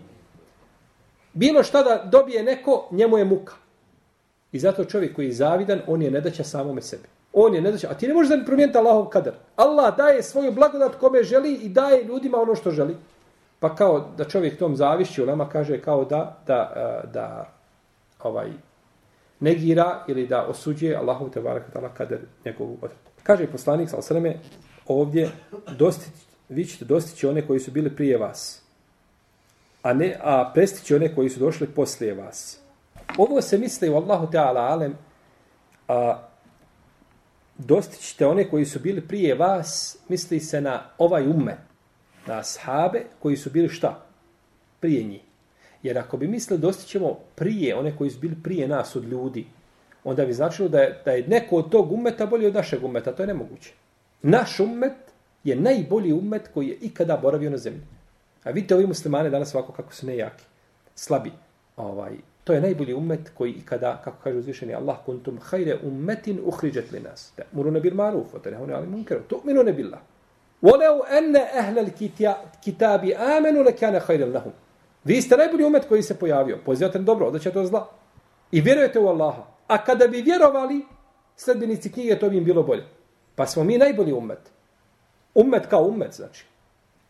Bilo 1.34 1.64
šta 1.64 1.84
da 1.84 2.04
dobije 2.12 2.44
neko, 2.44 2.88
njemu 2.92 3.18
je 3.18 3.26
muka. 3.26 3.54
I 4.52 4.60
zato 4.60 4.86
čovjek 4.86 5.16
koji 5.16 5.26
je 5.26 5.34
zavidan, 5.34 5.82
on 5.88 6.02
je 6.02 6.12
nedaća 6.12 6.44
samome 6.44 6.82
sebi. 6.82 7.08
On 7.34 7.56
je 7.56 7.62
nedaća, 7.62 7.88
a 7.92 7.94
ti 7.94 8.08
ne 8.08 8.14
možeš 8.14 8.30
da 8.30 8.46
promijeniti 8.46 8.78
Allahov 8.78 9.06
kadar. 9.06 9.34
Allah 9.56 9.98
daje 9.98 10.24
svoju 10.24 10.52
blagodat 10.52 10.96
kome 10.96 11.24
želi 11.24 11.54
i 11.54 11.70
daje 11.70 12.04
ljudima 12.04 12.38
ono 12.42 12.56
što 12.56 12.72
želi. 12.72 12.96
Pa 13.60 13.76
kao 13.76 14.14
da 14.18 14.26
čovjek 14.26 14.60
tom 14.60 14.76
zavišći, 14.76 15.22
Ulema 15.22 15.50
kaže 15.50 15.82
kao 15.82 16.06
da, 16.06 16.38
da, 16.48 17.02
da 17.14 17.54
ovaj, 18.24 18.52
negira 19.40 20.04
ili 20.08 20.28
da 20.28 20.46
osuđuje 20.46 20.96
Allahov 20.96 21.30
te 21.30 21.42
barak 21.42 21.64
kader 21.98 22.20
njegovu 22.46 22.78
odredu. 22.82 23.02
Kaže 23.24 23.48
poslanik, 23.48 23.90
sal 23.90 24.02
sveme, 24.02 24.40
ovdje 24.88 25.30
dostići, 25.78 26.26
vi 26.50 26.66
ćete 26.66 26.86
dostići 26.86 27.28
one 27.28 27.48
koji 27.48 27.60
su 27.60 27.72
bili 27.72 27.96
prije 27.96 28.18
vas, 28.18 28.61
a 29.82 29.94
ne 29.94 30.18
a 30.22 30.52
prestići 30.54 30.96
one 30.96 31.16
koji 31.16 31.30
su 31.30 31.40
došli 31.40 31.68
poslije 31.68 32.14
vas. 32.14 32.60
Ovo 33.18 33.42
se 33.42 33.58
misli 33.58 33.90
u 33.90 33.96
Allahu 33.96 34.32
Teala 34.32 34.62
alem, 34.62 34.96
a 35.88 36.28
dostićete 37.58 38.28
one 38.28 38.50
koji 38.50 38.66
su 38.66 38.80
bili 38.80 39.02
prije 39.02 39.36
vas, 39.36 39.98
misli 40.10 40.40
se 40.40 40.62
na 40.62 40.84
ovaj 40.98 41.28
umet, 41.28 41.58
na 42.28 42.40
ashabe 42.40 43.04
koji 43.20 43.38
su 43.38 43.50
bili 43.50 43.70
šta? 43.70 44.06
Prije 44.80 45.04
njih. 45.04 45.22
Jer 45.84 45.98
ako 45.98 46.18
bi 46.18 46.28
mislili 46.28 46.62
dostićemo 46.62 47.18
prije 47.36 47.76
one 47.76 47.98
koji 47.98 48.10
su 48.10 48.20
bili 48.20 48.36
prije 48.44 48.68
nas 48.68 48.96
od 48.96 49.06
ljudi, 49.06 49.46
onda 50.04 50.26
bi 50.26 50.34
značilo 50.34 50.70
da 50.70 50.80
je, 50.80 51.02
da 51.06 51.12
je 51.12 51.28
neko 51.28 51.56
od 51.56 51.70
tog 51.70 51.92
umeta 51.92 52.26
bolji 52.26 52.46
od 52.46 52.54
našeg 52.54 52.84
umeta. 52.84 53.16
To 53.16 53.24
je 53.24 53.28
nemoguće. 53.28 53.74
Naš 54.22 54.60
umet 54.60 54.94
je 55.44 55.56
najbolji 55.56 56.14
umet 56.14 56.50
koji 56.54 56.68
je 56.68 56.78
ikada 56.82 57.18
boravio 57.18 57.50
na 57.50 57.58
zemlji. 57.58 57.82
A 58.44 58.52
vidite 58.52 58.76
ovi 58.76 58.88
muslimane 58.88 59.30
danas 59.30 59.56
ovako 59.56 59.74
kako 59.74 59.94
su 59.94 60.08
nejaki, 60.08 60.44
slabi 60.96 61.32
ovaj, 61.78 62.12
to 62.44 62.54
je 62.54 62.62
najbolji 62.62 62.94
ummet 62.94 63.32
koji 63.38 63.52
ikada, 63.52 64.02
kako 64.04 64.18
kaže 64.24 64.38
uzvišeni 64.38 64.74
Allah, 64.74 64.98
kuntum 65.06 65.40
hajre 65.42 65.78
ummetin 65.84 66.40
uhriđet 66.46 66.92
li 66.92 67.00
nas. 67.00 67.34
Da, 67.38 67.44
muru 67.52 67.72
ne 67.72 67.80
bil 67.80 67.96
maruf, 67.96 68.34
ote 68.34 68.52
nehune 68.52 68.74
ali 68.74 68.88
munkeru. 68.88 69.22
Tu 69.28 69.42
minu 69.44 69.64
ne 69.64 69.74
billah. 69.74 70.00
Voleu 70.62 71.02
enne 71.18 71.48
ehlel 71.58 71.90
kitabi 72.64 73.16
amenu 73.16 73.64
lekane 73.64 74.00
hajre 74.00 74.26
lahum. 74.26 74.52
Vi 75.04 75.22
ste 75.22 75.38
najbolji 75.38 75.66
ummet 75.66 75.86
koji 75.86 76.04
se 76.04 76.20
pojavio. 76.20 76.60
Pozivate 76.66 77.00
na 77.00 77.06
dobro, 77.06 77.28
odaće 77.28 77.52
to 77.52 77.66
zla. 77.66 77.88
I 78.52 78.62
vjerujete 78.62 79.00
u 79.00 79.08
Allaha. 79.08 79.44
A 79.68 79.84
kada 79.84 80.08
bi 80.08 80.22
vjerovali, 80.22 80.86
sledbenici 81.36 81.92
knjige, 81.92 82.20
to 82.20 82.30
bi 82.30 82.38
im 82.38 82.44
bilo 82.44 82.64
bolje. 82.64 82.84
Pa 83.36 83.46
smo 83.46 83.64
mi 83.64 83.78
najbolji 83.78 84.14
ummet. 84.14 84.52
Ummet 85.36 85.66
kao 85.66 85.84
ummet, 85.84 86.14
znači. 86.14 86.46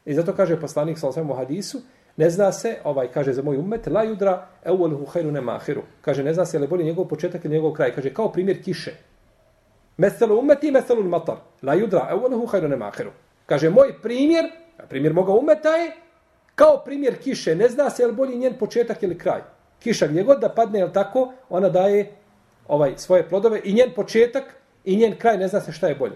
I 0.06 0.14
zato 0.14 0.34
kaže 0.34 0.60
poslanik 0.60 1.00
sa 1.00 1.08
osvijem 1.08 1.30
u 1.32 1.34
hadisu, 1.34 1.82
ne 2.18 2.30
zna 2.30 2.52
se, 2.52 2.78
ovaj 2.84 3.08
kaže 3.12 3.34
za 3.34 3.42
moj 3.42 3.58
umet, 3.58 3.88
la 3.88 4.06
yudra 4.06 4.38
evveluhu 4.64 5.06
hajru 5.06 5.32
nema 5.32 5.56
ahiru. 5.56 5.82
Kaže, 6.02 6.24
ne 6.24 6.34
zna 6.34 6.46
se 6.46 6.58
je 6.58 6.62
li 6.62 6.68
bolje 6.68 6.84
njegov 6.84 7.06
početak 7.08 7.46
ili 7.46 7.54
njegov 7.54 7.72
kraj. 7.74 7.96
Kaže, 7.96 8.14
kao 8.14 8.32
primjer 8.32 8.64
kiše. 8.64 8.94
Meselu 9.98 10.40
ummeti, 10.40 10.72
meselu 10.72 11.04
matar. 11.04 11.36
La 11.64 11.76
yudra 11.76 12.12
evveluhu 12.12 12.46
hajru 12.46 12.68
nema 12.68 12.88
ahiru. 12.88 13.12
Kaže, 13.46 13.70
moj 13.70 13.94
primjer, 14.02 14.46
primjer 14.90 15.14
moga 15.14 15.34
umeta 15.34 15.70
je, 15.70 15.92
kao 16.56 16.82
primjer 16.86 17.18
kiše. 17.18 17.56
Ne 17.56 17.70
zna 17.70 17.90
se 17.90 18.04
je 18.04 18.08
li 18.08 18.14
bolje 18.14 18.36
njen 18.36 18.54
početak 18.60 19.04
ili 19.04 19.18
kraj. 19.18 19.42
Kiša 19.80 20.08
gdje 20.08 20.24
god 20.24 20.40
da 20.40 20.50
padne, 20.50 20.80
je 20.80 20.94
tako, 20.94 21.34
ona 21.50 21.70
daje 21.70 22.12
ovaj 22.68 22.94
svoje 22.98 23.30
plodove 23.30 23.62
i 23.64 23.74
njen 23.74 23.92
početak 23.96 24.44
i 24.86 24.96
njen 24.96 25.16
kraj 25.18 25.38
ne 25.38 25.48
zna 25.48 25.62
se 25.62 25.72
šta 25.72 25.88
je 25.88 25.96
bolje. 25.96 26.16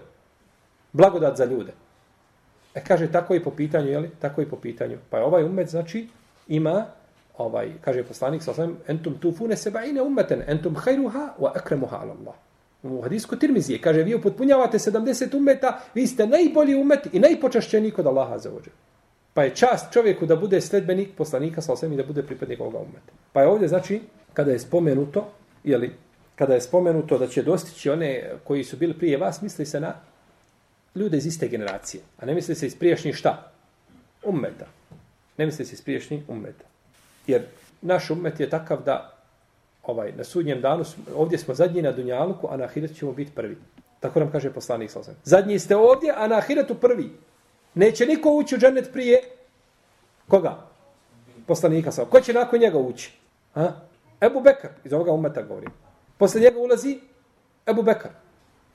Blagodat 0.92 1.36
za 1.36 1.44
ljude. 1.44 1.72
E 2.76 2.84
kaže 2.84 3.12
tako 3.12 3.34
i 3.34 3.42
po 3.42 3.50
pitanju, 3.50 3.88
je 3.88 3.98
li? 3.98 4.10
Tako 4.20 4.42
i 4.42 4.46
po 4.46 4.56
pitanju. 4.56 4.98
Pa 5.10 5.18
je 5.18 5.24
ovaj 5.24 5.44
umet 5.44 5.68
znači 5.68 6.08
ima 6.48 6.86
ovaj 7.38 7.72
kaže 7.80 8.04
poslanik 8.04 8.42
sa 8.42 8.50
osam 8.50 8.76
entum 8.88 9.14
tufune 9.20 9.56
sebaine 9.56 10.02
ummeten 10.02 10.42
entum 10.46 10.74
khairuha 10.74 11.34
wa 11.40 11.50
akramuha 11.54 11.96
ala 11.96 12.14
Allah. 12.20 12.34
U 12.82 13.02
hadisku 13.02 13.36
Tirmizije 13.36 13.80
kaže 13.80 14.02
vi 14.02 14.14
upotpunjavate 14.14 14.78
70 14.78 15.36
ummeta, 15.36 15.80
vi 15.94 16.06
ste 16.06 16.26
najbolji 16.26 16.74
umet 16.74 17.08
i 17.12 17.20
najpočašćeniji 17.20 17.90
kod 17.90 18.06
Allaha 18.06 18.38
za 18.38 18.50
ođe. 18.50 18.70
Pa 19.34 19.44
je 19.44 19.54
čast 19.54 19.92
čovjeku 19.92 20.26
da 20.26 20.36
bude 20.36 20.60
sledbenik 20.60 21.08
poslanika 21.16 21.60
sa 21.60 21.72
osam 21.72 21.92
i 21.92 21.96
da 21.96 22.04
bude 22.04 22.22
pripadnik 22.22 22.60
ovoga 22.60 22.78
umeta. 22.78 23.12
Pa 23.32 23.40
je 23.40 23.48
ovdje 23.48 23.68
znači 23.68 24.00
kada 24.32 24.52
je 24.52 24.58
spomenuto, 24.58 25.26
je 25.64 25.78
li 25.78 25.92
kada 26.34 26.54
je 26.54 26.60
spomenuto 26.60 27.18
da 27.18 27.26
će 27.26 27.42
dostići 27.42 27.90
one 27.90 28.30
koji 28.44 28.64
su 28.64 28.76
bili 28.76 28.94
prije 28.94 29.16
vas, 29.16 29.42
misli 29.42 29.66
se 29.66 29.80
na 29.80 29.94
ljude 30.96 31.16
iz 31.16 31.26
iste 31.26 31.48
generacije. 31.48 32.02
A 32.18 32.26
ne 32.26 32.34
misli 32.34 32.54
se 32.54 32.66
iz 32.66 32.76
priješnjih 32.76 33.16
šta? 33.16 33.52
Ummeta. 34.24 34.66
Ne 35.38 35.46
misli 35.46 35.64
se 35.64 35.72
iz 35.72 35.82
priješnjih 35.82 36.22
ummeta. 36.28 36.64
Jer 37.26 37.42
naš 37.82 38.10
ummet 38.10 38.40
je 38.40 38.50
takav 38.50 38.82
da 38.82 39.16
ovaj 39.82 40.12
na 40.12 40.24
sudnjem 40.24 40.60
danu, 40.60 40.84
ovdje 41.14 41.38
smo 41.38 41.54
zadnji 41.54 41.82
na 41.82 41.92
Dunjaluku, 41.92 42.48
a 42.50 42.56
na 42.56 42.64
Ahiretu 42.64 42.94
ćemo 42.94 43.12
biti 43.12 43.32
prvi. 43.34 43.56
Tako 44.00 44.20
nam 44.20 44.30
kaže 44.30 44.52
poslanik 44.52 44.90
sa 44.90 45.00
Zadnji 45.24 45.58
ste 45.58 45.76
ovdje, 45.76 46.12
a 46.16 46.26
na 46.26 46.36
Ahiretu 46.36 46.74
prvi. 46.74 47.10
Neće 47.74 48.06
niko 48.06 48.30
ući 48.30 48.54
u 48.54 48.58
džennet 48.58 48.92
prije 48.92 49.22
koga? 50.28 50.56
Poslanika 51.46 51.92
sa 51.92 52.04
Ko 52.04 52.20
će 52.20 52.32
nakon 52.32 52.60
njega 52.60 52.78
ući? 52.78 53.12
Ha? 53.54 53.72
Ebu 54.20 54.40
Bekar, 54.40 54.70
iz 54.84 54.92
ovoga 54.92 55.12
ummeta 55.12 55.42
govorim. 55.42 55.70
Posle 56.18 56.40
njega 56.40 56.58
ulazi 56.58 56.98
Ebu 57.66 57.82
Bekar. 57.82 58.10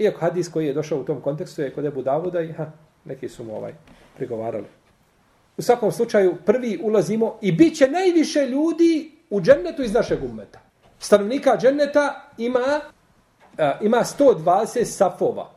Iako 0.01 0.19
hadis 0.19 0.49
koji 0.49 0.67
je 0.67 0.73
došao 0.73 0.99
u 0.99 1.03
tom 1.03 1.21
kontekstu 1.21 1.61
je 1.61 1.73
kod 1.73 1.85
Ebu 1.85 2.01
Davuda 2.01 2.41
i 2.41 2.53
ha, 2.53 2.71
neki 3.05 3.29
su 3.29 3.43
mu 3.43 3.55
ovaj 3.55 3.73
prigovarali. 4.17 4.65
U 5.57 5.61
svakom 5.61 5.91
slučaju 5.91 6.35
prvi 6.45 6.79
ulazimo 6.83 7.37
i 7.41 7.51
bit 7.51 7.77
će 7.77 7.87
najviše 7.87 8.45
ljudi 8.45 9.11
u 9.29 9.41
džennetu 9.41 9.83
iz 9.83 9.93
našeg 9.93 10.23
ummeta. 10.23 10.59
Stanovnika 10.99 11.57
dženneta 11.57 12.31
ima, 12.37 12.81
a, 13.57 13.77
ima 13.81 13.97
120 13.97 14.83
safova. 14.83 15.49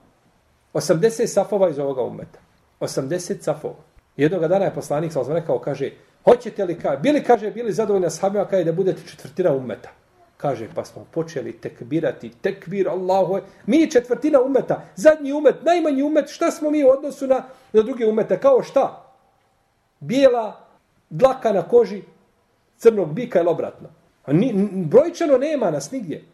80 0.75 1.27
safova 1.27 1.69
iz 1.71 1.79
ovoga 1.79 2.03
ummeta. 2.03 2.39
80 2.81 3.41
safova. 3.41 3.75
Jednoga 4.17 4.49
dana 4.49 4.65
je 4.65 4.75
poslanik 4.75 5.13
sa 5.13 5.21
rekao, 5.29 5.59
kaže, 5.59 5.91
hoćete 6.25 6.65
li, 6.65 6.79
ka, 6.79 6.97
bili, 6.97 7.25
kaže, 7.25 7.51
bili 7.51 7.73
zadovoljni 7.73 8.07
ashabima, 8.07 8.45
habima, 8.45 8.51
kaže, 8.51 8.65
da 8.65 8.73
budete 8.73 9.03
četvrtina 9.07 9.53
ummeta. 9.53 9.91
Kaže, 10.45 10.69
pa 10.75 10.85
smo 10.85 11.07
počeli 11.11 11.53
tekbirati, 11.57 12.29
tekbir, 12.43 12.89
Allahu, 12.89 13.39
mi 13.67 13.91
četvrtina 13.91 14.43
umeta, 14.45 14.83
zadnji 14.97 15.33
umet, 15.33 15.65
najmanji 15.65 16.03
umet, 16.03 16.29
šta 16.29 16.51
smo 16.51 16.71
mi 16.71 16.85
u 16.85 16.89
odnosu 16.89 17.27
na, 17.27 17.49
na 17.73 17.83
druge 17.83 18.07
umete, 18.07 18.37
kao 18.41 18.63
šta? 18.63 19.15
Bijela 20.01 20.61
dlaka 21.11 21.53
na 21.53 21.63
koži 21.63 22.03
crnog 22.77 23.15
bika 23.15 23.41
ili 23.41 23.49
obratno. 23.49 23.89
A 24.25 24.33
ni, 24.33 24.53
brojčano 24.91 25.39
nema 25.39 25.71
nas 25.71 25.91
nigdje, 25.91 26.25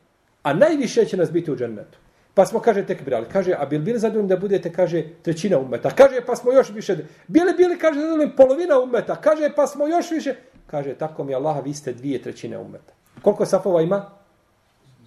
a 0.42 0.54
najviše 0.54 1.04
će 1.04 1.16
nas 1.16 1.30
biti 1.30 1.52
u 1.52 1.56
džennetu. 1.56 1.98
Pa 2.34 2.46
smo, 2.46 2.60
kaže, 2.60 2.86
tekbirali. 2.86 3.26
Kaže, 3.32 3.54
a 3.58 3.66
bil 3.66 3.80
bili 3.80 3.98
zadovoljni 3.98 4.28
da 4.28 4.36
budete, 4.36 4.72
kaže, 4.72 5.04
trećina 5.22 5.58
umeta. 5.58 5.90
Kaže, 5.90 6.20
pa 6.26 6.36
smo 6.36 6.52
još 6.52 6.70
više. 6.70 6.96
Bili, 7.28 7.54
bili, 7.56 7.78
kaže, 7.78 8.00
zadovoljni 8.00 8.36
polovina 8.36 8.80
umeta. 8.80 9.20
Kaže, 9.20 9.52
pa 9.56 9.66
smo 9.66 9.86
još 9.86 10.10
više. 10.10 10.34
Kaže, 10.66 10.94
tako 10.94 11.24
mi 11.24 11.34
Allah, 11.34 11.64
vi 11.64 11.74
ste 11.74 11.92
dvije 11.92 12.22
trećine 12.22 12.58
umeta. 12.58 12.99
Koliko 13.22 13.46
safova 13.46 13.82
ima? 13.82 14.10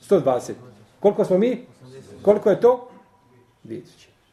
120. 0.09 0.53
Koliko 0.99 1.25
smo 1.25 1.37
mi? 1.37 1.65
Koliko 2.21 2.49
je 2.49 2.61
to? 2.61 2.89
2000. 3.65 3.81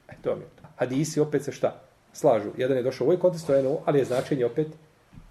E, 0.08 0.12
to 0.22 0.34
mi 0.36 0.42
je 0.42 0.48
to. 0.62 0.68
Hadisi 0.76 1.20
opet 1.20 1.44
se 1.44 1.52
šta? 1.52 1.80
Slažu. 2.12 2.50
Jedan 2.56 2.76
je 2.76 2.82
došao 2.82 3.04
u 3.04 3.08
ovaj 3.08 3.20
kontekst, 3.20 3.50
ali 3.84 3.98
je 3.98 4.04
značenje 4.04 4.44
opet 4.44 4.66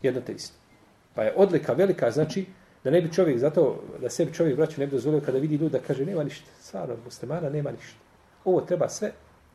jedno 0.02 0.22
te 0.22 0.34
isto. 0.34 0.56
Pa 1.16 1.24
je 1.24 1.34
odlika 1.36 1.74
velika, 1.74 2.12
znači, 2.12 2.46
da 2.84 2.92
ne 2.92 3.02
bi 3.02 3.14
čovjek, 3.14 3.40
zato 3.40 3.84
da 4.02 4.10
sebi 4.10 4.34
čovjek 4.34 4.58
vraća 4.58 4.82
ne 4.82 4.88
bi 4.88 4.92
dozvolio 4.92 5.22
kada 5.22 5.38
vidi 5.38 5.56
ljudi 5.56 5.72
da 5.72 5.80
kaže 5.88 6.06
nema 6.06 6.24
ništa. 6.24 6.52
Stvarno, 6.62 6.94
od 6.94 7.00
muslimana 7.06 7.50
nema 7.50 7.72
ništa. 7.72 7.98
Ovo 8.46 8.62
treba 8.62 8.90
sve. 8.90 9.12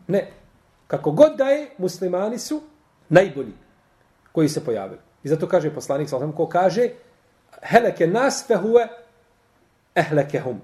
Ne. 0.07 0.31
Kako 0.87 1.11
god 1.11 1.37
da 1.37 1.45
je, 1.45 1.71
muslimani 1.79 2.39
su 2.39 2.63
najbolji 3.09 3.53
koji 4.33 4.49
se 4.49 4.65
pojavili. 4.65 5.01
I 5.25 5.29
zato 5.29 5.49
kaže 5.49 5.75
poslanik, 5.75 6.09
ko 6.37 6.49
kaže, 6.49 6.89
heleke 7.65 8.07
nas 8.07 8.45
fehuve 8.47 8.89
ehlekehum. 9.95 10.61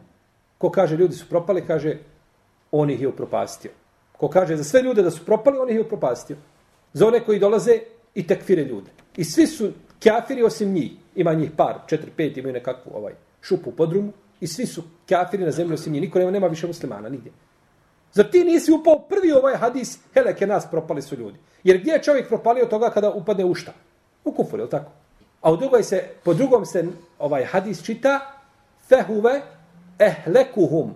Ko 0.58 0.70
kaže 0.70 0.96
ljudi 0.96 1.14
su 1.14 1.28
propali, 1.28 1.66
kaže 1.66 1.98
on 2.72 2.90
ih 2.90 3.00
je 3.00 3.08
upropastio. 3.08 3.70
Ko 4.12 4.28
kaže 4.28 4.56
za 4.56 4.64
sve 4.64 4.82
ljude 4.82 5.02
da 5.02 5.10
su 5.10 5.24
propali, 5.24 5.58
on 5.58 5.70
ih 5.70 5.76
je 5.76 5.82
upropastio. 5.82 6.36
Za 6.92 7.06
one 7.06 7.24
koji 7.24 7.38
dolaze 7.38 7.78
i 8.14 8.26
tekfire 8.26 8.64
ljude. 8.64 8.90
I 9.16 9.24
svi 9.24 9.46
su 9.46 9.70
kafiri 10.02 10.42
osim 10.42 10.72
njih. 10.72 10.92
Ima 11.14 11.34
njih 11.34 11.50
par, 11.56 11.78
četiri, 11.86 12.10
pet, 12.16 12.36
imaju 12.36 12.52
nekakvu 12.52 12.92
ovaj, 12.94 13.12
šupu 13.42 13.70
u 13.70 13.72
podrumu. 13.72 14.12
I 14.40 14.46
svi 14.46 14.66
su 14.66 14.82
kafiri 15.08 15.44
na 15.44 15.50
zemlji 15.50 15.74
osim 15.74 15.92
njih. 15.92 16.02
Niko 16.02 16.18
nema, 16.18 16.30
nema 16.30 16.46
više 16.46 16.66
muslimana, 16.66 17.08
nigdje. 17.08 17.32
Zar 18.12 18.30
ti 18.30 18.44
nisi 18.44 18.72
upao 18.72 18.98
prvi 18.98 19.32
ovaj 19.32 19.56
hadis, 19.56 19.98
heleke 20.14 20.46
nas 20.46 20.70
propali 20.70 21.02
su 21.02 21.16
ljudi. 21.16 21.38
Jer 21.64 21.78
gdje 21.78 21.92
je 21.92 22.02
čovjek 22.02 22.28
propalio 22.28 22.66
toga 22.66 22.90
kada 22.90 23.10
upadne 23.10 23.44
u 23.44 23.54
šta? 23.54 23.72
U 24.24 24.32
kufur, 24.32 24.60
je 24.60 24.70
tako? 24.70 24.90
A 25.40 25.52
u 25.52 25.56
drugoj 25.56 25.82
se, 25.82 26.04
po 26.24 26.34
drugom 26.34 26.66
se 26.66 26.84
ovaj 27.18 27.44
hadis 27.44 27.82
čita 27.82 28.20
fehuve 28.88 29.40
ehlekuhum. 29.98 30.94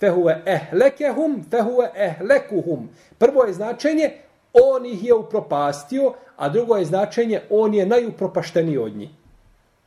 Fehuve 0.00 0.42
ehlekehum, 0.46 1.44
fehuve 1.50 1.90
ehlekuhum. 1.94 2.88
Prvo 3.18 3.44
je 3.44 3.52
značenje 3.52 4.10
on 4.52 4.86
ih 4.86 5.04
je 5.04 5.14
upropastio, 5.14 6.12
a 6.36 6.48
drugo 6.48 6.76
je 6.76 6.84
značenje 6.84 7.40
on 7.50 7.74
je 7.74 7.86
najupropašteniji 7.86 8.78
od 8.78 8.96
njih. 8.96 9.10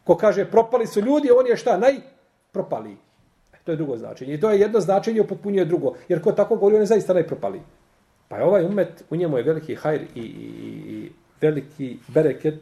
Ko 0.04 0.18
kaže 0.18 0.46
propali 0.52 0.88
su 0.88 1.02
ljudi, 1.02 1.32
on 1.32 1.48
je 1.48 1.58
šta? 1.58 1.78
Najpropali. 1.78 2.98
E, 3.54 3.58
to 3.64 3.72
je 3.72 3.78
drugo 3.78 3.98
značenje. 3.98 4.34
I 4.34 4.40
to 4.40 4.52
je 4.52 4.60
jedno 4.60 4.80
značenje 4.80 5.22
upotpunjuje 5.22 5.66
drugo. 5.66 5.94
Jer 6.08 6.22
ko 6.24 6.32
tako 6.32 6.56
govori, 6.56 6.76
on 6.76 6.82
je 6.82 6.86
zaista 6.86 7.14
najpropali. 7.14 7.62
Pa 8.28 8.38
je 8.38 8.44
ovaj 8.44 8.66
umet, 8.66 9.04
u 9.10 9.16
njemu 9.16 9.38
je 9.38 9.44
veliki 9.44 9.76
hajr 9.76 10.02
i, 10.16 10.20
i, 10.20 10.22
i 10.22 11.12
veliki 11.42 11.98
bereket 12.08 12.60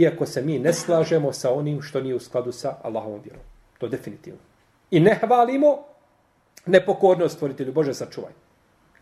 iako 0.00 0.26
se 0.26 0.42
mi 0.42 0.58
ne 0.58 0.72
slažemo 0.72 1.32
sa 1.32 1.52
onim 1.52 1.82
što 1.82 2.00
nije 2.00 2.14
u 2.14 2.20
skladu 2.20 2.52
sa 2.52 2.76
Allahovom 2.82 3.20
vjerom. 3.24 3.42
To 3.78 3.88
definitivno. 3.88 4.40
I 4.90 5.00
ne 5.00 5.18
hvalimo 5.20 5.78
nepokornost 6.66 7.34
stvoritelju. 7.34 7.72
Bože, 7.72 7.94
sačuvaj. 7.94 8.32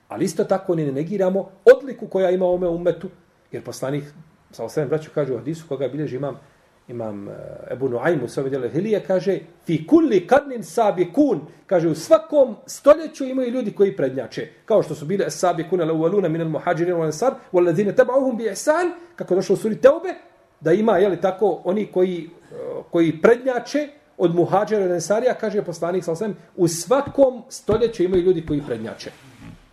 Ali 0.08 0.24
isto 0.24 0.44
tako 0.44 0.74
ni 0.74 0.84
ne 0.84 0.92
negiramo 0.92 1.50
odliku 1.64 2.06
koja 2.06 2.30
ima 2.30 2.46
ome 2.46 2.68
umetu, 2.68 3.08
jer 3.52 3.64
poslanih, 3.64 4.12
sa 4.50 4.64
osvijem 4.64 4.88
braću, 4.88 5.10
kaže 5.14 5.34
u 5.34 5.38
hadisu 5.38 5.64
koga 5.68 5.88
bilježi 5.88 6.16
imam, 6.16 6.40
imam 6.88 7.28
e, 7.28 7.32
Ebu 7.70 7.88
Nuaym 7.88 8.24
u 8.24 8.28
sve 8.28 8.42
vidjeli, 8.42 8.70
Hilije 8.70 9.04
kaže, 9.06 9.38
fi 9.66 9.86
kulli 9.86 10.26
kadnin 10.26 10.64
sabi 10.64 11.12
kun, 11.12 11.40
kaže, 11.66 11.88
u 11.88 11.94
svakom 11.94 12.56
stoljeću 12.66 13.24
imaju 13.24 13.50
ljudi 13.50 13.72
koji 13.72 13.96
prednjače, 13.96 14.48
kao 14.64 14.82
što 14.82 14.94
su 14.94 15.06
bile 15.06 15.30
sabi 15.30 15.66
kun, 15.70 15.80
ale 15.80 15.92
uvaluna 15.92 16.28
minal 16.28 16.48
muhađirin, 16.48 16.96
u 16.96 17.02
ansar, 17.02 17.34
u 17.52 17.58
aladzine 17.58 17.94
tabauhum 17.94 18.36
bi 18.36 18.44
ihsan, 18.44 18.92
kako 19.16 19.34
došlo 19.34 19.54
u 19.54 19.56
suri 19.56 19.80
Teube, 19.80 20.14
da 20.64 20.72
ima, 20.72 20.98
je 20.98 21.08
li 21.08 21.20
tako, 21.20 21.60
oni 21.64 21.86
koji, 21.86 22.30
eh, 22.52 22.56
koji 22.90 23.20
prednjače 23.20 23.88
od 24.18 24.34
muhađera 24.34 24.94
ensarija 24.94 25.34
kaže 25.34 25.62
poslanik 25.62 26.04
Salasem, 26.04 26.36
u 26.56 26.68
svakom 26.68 27.42
stoljeću 27.48 28.02
imaju 28.02 28.22
ljudi 28.22 28.46
koji 28.46 28.62
prednjače, 28.66 29.10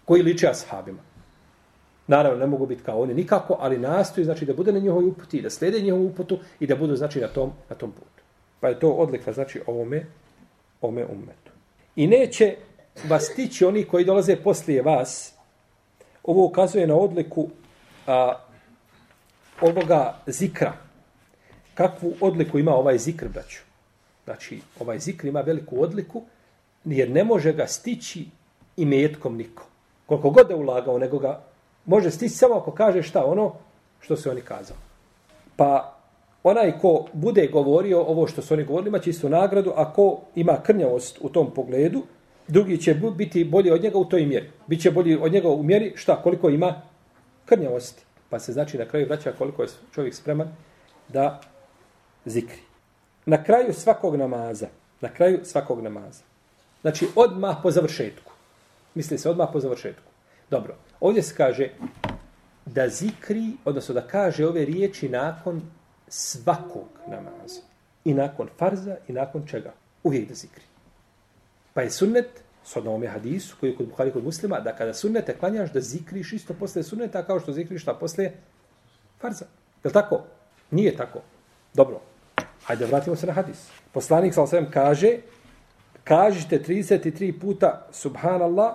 koji 0.05 0.23
liče 0.23 0.47
ashabima. 0.47 0.99
Naravno, 2.07 2.39
ne 2.39 2.47
mogu 2.47 2.65
biti 2.65 2.83
kao 2.83 3.01
oni 3.01 3.13
nikako, 3.13 3.57
ali 3.59 3.77
nastoji 3.77 4.25
znači, 4.25 4.45
da 4.45 4.53
bude 4.53 4.71
na 4.71 4.79
njihovoj 4.79 5.05
uputi, 5.05 5.41
da 5.41 5.49
slede 5.49 5.81
njihovu 5.81 6.05
uputu 6.05 6.39
i 6.59 6.67
da 6.67 6.75
budu 6.75 6.95
znači, 6.95 7.21
na 7.21 7.27
tom, 7.27 7.51
na 7.69 7.75
tom 7.75 7.91
putu. 7.91 8.23
Pa 8.59 8.67
je 8.67 8.79
to 8.79 8.89
odlika, 8.91 9.33
znači, 9.33 9.61
ovome, 9.67 10.05
ovome 10.81 11.05
ummetu. 11.05 11.51
I 11.95 12.07
neće 12.07 12.55
vas 13.07 13.29
tići 13.35 13.65
oni 13.65 13.85
koji 13.85 14.05
dolaze 14.05 14.35
poslije 14.35 14.81
vas. 14.81 15.33
Ovo 16.23 16.45
ukazuje 16.45 16.87
na 16.87 16.95
odliku 16.95 17.49
a, 18.07 18.35
ovoga 19.61 20.15
zikra. 20.27 20.73
Kakvu 21.73 22.13
odliku 22.21 22.59
ima 22.59 22.75
ovaj 22.75 22.97
zikr, 22.97 23.27
braću? 23.27 23.59
Znači, 24.25 24.61
ovaj 24.79 24.99
zikr 24.99 25.27
ima 25.27 25.41
veliku 25.41 25.83
odliku, 25.83 26.23
jer 26.85 27.09
ne 27.09 27.23
može 27.23 27.53
ga 27.53 27.67
stići 27.67 28.25
i 28.77 28.85
metkom 28.85 29.37
niko. 29.37 29.65
Koliko 30.05 30.29
god 30.29 30.47
da 30.47 30.55
ulagao, 30.55 30.97
nego 30.97 31.19
ga 31.19 31.41
može 31.85 32.11
stići 32.11 32.35
samo 32.35 32.55
ako 32.55 32.71
kaže 32.71 33.03
šta 33.03 33.25
ono 33.25 33.53
što 33.99 34.17
se 34.17 34.29
oni 34.29 34.41
kazao. 34.41 34.77
Pa 35.55 35.97
onaj 36.43 36.79
ko 36.79 37.05
bude 37.13 37.47
govorio 37.47 38.01
ovo 38.01 38.27
što 38.27 38.41
su 38.41 38.53
oni 38.53 38.63
govorili, 38.63 38.89
ima 38.89 38.99
će 38.99 39.09
istu 39.09 39.29
nagradu, 39.29 39.73
a 39.75 39.93
ko 39.93 40.19
ima 40.35 40.57
krnjavost 40.63 41.17
u 41.21 41.29
tom 41.29 41.53
pogledu, 41.53 42.03
drugi 42.47 42.77
će 42.77 42.93
biti 42.93 43.43
bolji 43.43 43.71
od 43.71 43.83
njega 43.83 43.97
u 43.97 44.05
toj 44.05 44.25
mjeri. 44.25 44.49
Biće 44.67 44.91
bolji 44.91 45.15
od 45.15 45.31
njega 45.31 45.49
u 45.49 45.63
mjeri 45.63 45.93
šta, 45.95 46.21
koliko 46.23 46.49
ima 46.49 46.81
krnjavosti. 47.45 48.03
Pa 48.31 48.39
se 48.39 48.53
znači 48.53 48.77
na 48.77 48.85
kraju 48.85 49.05
vraća 49.05 49.31
koliko 49.37 49.61
je 49.61 49.69
čovjek 49.93 50.15
spreman 50.15 50.47
da 51.07 51.41
zikri. 52.25 52.61
Na 53.25 53.43
kraju 53.43 53.73
svakog 53.73 54.15
namaza, 54.15 54.67
na 55.01 55.09
kraju 55.13 55.39
svakog 55.43 55.81
namaza. 55.81 56.23
Znači 56.81 57.07
odmah 57.15 57.57
po 57.63 57.71
završetku. 57.71 58.31
Misli 58.95 59.17
se 59.17 59.29
odmah 59.29 59.49
po 59.53 59.59
završetku. 59.59 60.11
Dobro, 60.49 60.75
ovdje 60.99 61.23
se 61.23 61.35
kaže 61.35 61.69
da 62.65 62.89
zikri, 62.89 63.51
odnosno 63.65 63.93
da 63.93 64.07
kaže 64.07 64.47
ove 64.47 64.65
riječi 64.65 65.09
nakon 65.09 65.61
svakog 66.07 66.89
namaza. 67.07 67.61
I 68.05 68.13
nakon 68.13 68.49
farza 68.57 68.95
i 69.07 69.13
nakon 69.13 69.47
čega. 69.47 69.73
Uvijek 70.03 70.27
da 70.27 70.33
zikri. 70.33 70.63
Pa 71.73 71.81
je 71.81 71.89
sunnet, 71.89 72.43
s 72.63 72.75
odnovom 72.75 73.03
je 73.03 73.09
hadisu, 73.09 73.55
koji 73.59 73.69
je 73.69 73.75
kod 73.75 73.87
Buhari 73.87 74.11
kod 74.11 74.23
muslima, 74.23 74.59
da 74.59 74.75
kada 74.75 74.93
sunnete 74.93 75.37
klanjaš, 75.37 75.71
da 75.71 75.81
zikriš 75.81 76.33
isto 76.33 76.53
posle 76.53 76.83
sunneta, 76.83 77.23
kao 77.23 77.39
što 77.39 77.53
zikriš 77.53 77.81
šta 77.81 77.93
posle 77.93 78.31
farza. 79.19 79.45
Je 79.83 79.87
li 79.87 79.93
tako? 79.93 80.23
Nije 80.71 80.97
tako. 80.97 81.19
Dobro. 81.73 81.99
Hajde, 82.63 82.85
vratimo 82.85 83.15
se 83.15 83.27
na 83.27 83.33
hadis. 83.33 83.69
Poslanik 83.91 84.33
sa 84.33 84.43
osvijem 84.43 84.71
kaže, 84.71 85.17
kažite 86.03 86.59
33 86.67 87.39
puta 87.39 87.87
Subhanallah, 87.91 88.73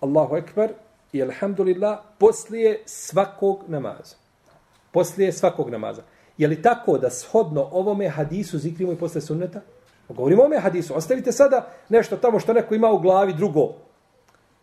Allahu 0.00 0.36
Ekber 0.36 0.72
i 1.12 1.22
Alhamdulillah 1.22 1.98
poslije 2.18 2.82
svakog 2.86 3.64
namaza. 3.68 4.16
Poslije 4.92 5.32
svakog 5.32 5.70
namaza. 5.70 6.02
Je 6.38 6.48
li 6.48 6.62
tako 6.62 6.98
da 6.98 7.10
shodno 7.10 7.68
ovome 7.72 8.08
hadisu 8.08 8.58
zikrimo 8.58 8.92
i 8.92 8.96
posle 8.96 9.20
sunneta? 9.20 9.60
Govorimo 10.08 10.42
o 10.42 10.46
ome 10.46 10.58
hadisu. 10.58 10.96
Ostavite 10.96 11.32
sada 11.32 11.72
nešto 11.88 12.16
tamo 12.16 12.40
što 12.40 12.52
neko 12.52 12.74
ima 12.74 12.90
u 12.90 12.98
glavi 12.98 13.32
drugo. 13.34 13.74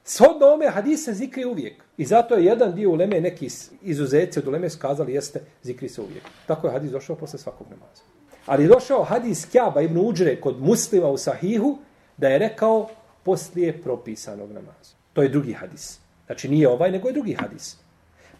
Shodno 0.03 0.47
ome 0.47 0.67
hadise 0.67 1.13
zikri 1.13 1.45
uvijek. 1.45 1.83
I 1.97 2.05
zato 2.05 2.35
je 2.35 2.45
jedan 2.45 2.73
dio 2.73 2.91
uleme, 2.91 3.21
neki 3.21 3.49
izuzetci 3.81 4.39
od 4.39 4.47
uleme 4.47 4.69
skazali 4.69 5.13
jeste 5.13 5.41
zikri 5.63 5.89
se 5.89 6.01
uvijek. 6.01 6.23
Tako 6.47 6.67
je 6.67 6.73
hadis 6.73 6.91
došao 6.91 7.15
posle 7.15 7.39
svakog 7.39 7.67
namaza. 7.69 8.01
Ali 8.45 8.63
je 8.63 8.67
došao 8.67 9.03
hadis 9.03 9.45
Kjaba 9.45 9.81
ibn 9.81 9.97
Uđre 9.97 10.41
kod 10.41 10.61
muslima 10.61 11.07
u 11.07 11.17
Sahihu 11.17 11.77
da 12.17 12.27
je 12.27 12.39
rekao 12.39 12.87
poslije 13.23 13.81
propisanog 13.81 14.51
namaza. 14.51 14.95
To 15.13 15.21
je 15.21 15.29
drugi 15.29 15.53
hadis. 15.53 15.99
Znači 16.25 16.49
nije 16.49 16.69
ovaj, 16.69 16.91
nego 16.91 17.07
je 17.07 17.13
drugi 17.13 17.33
hadis. 17.33 17.77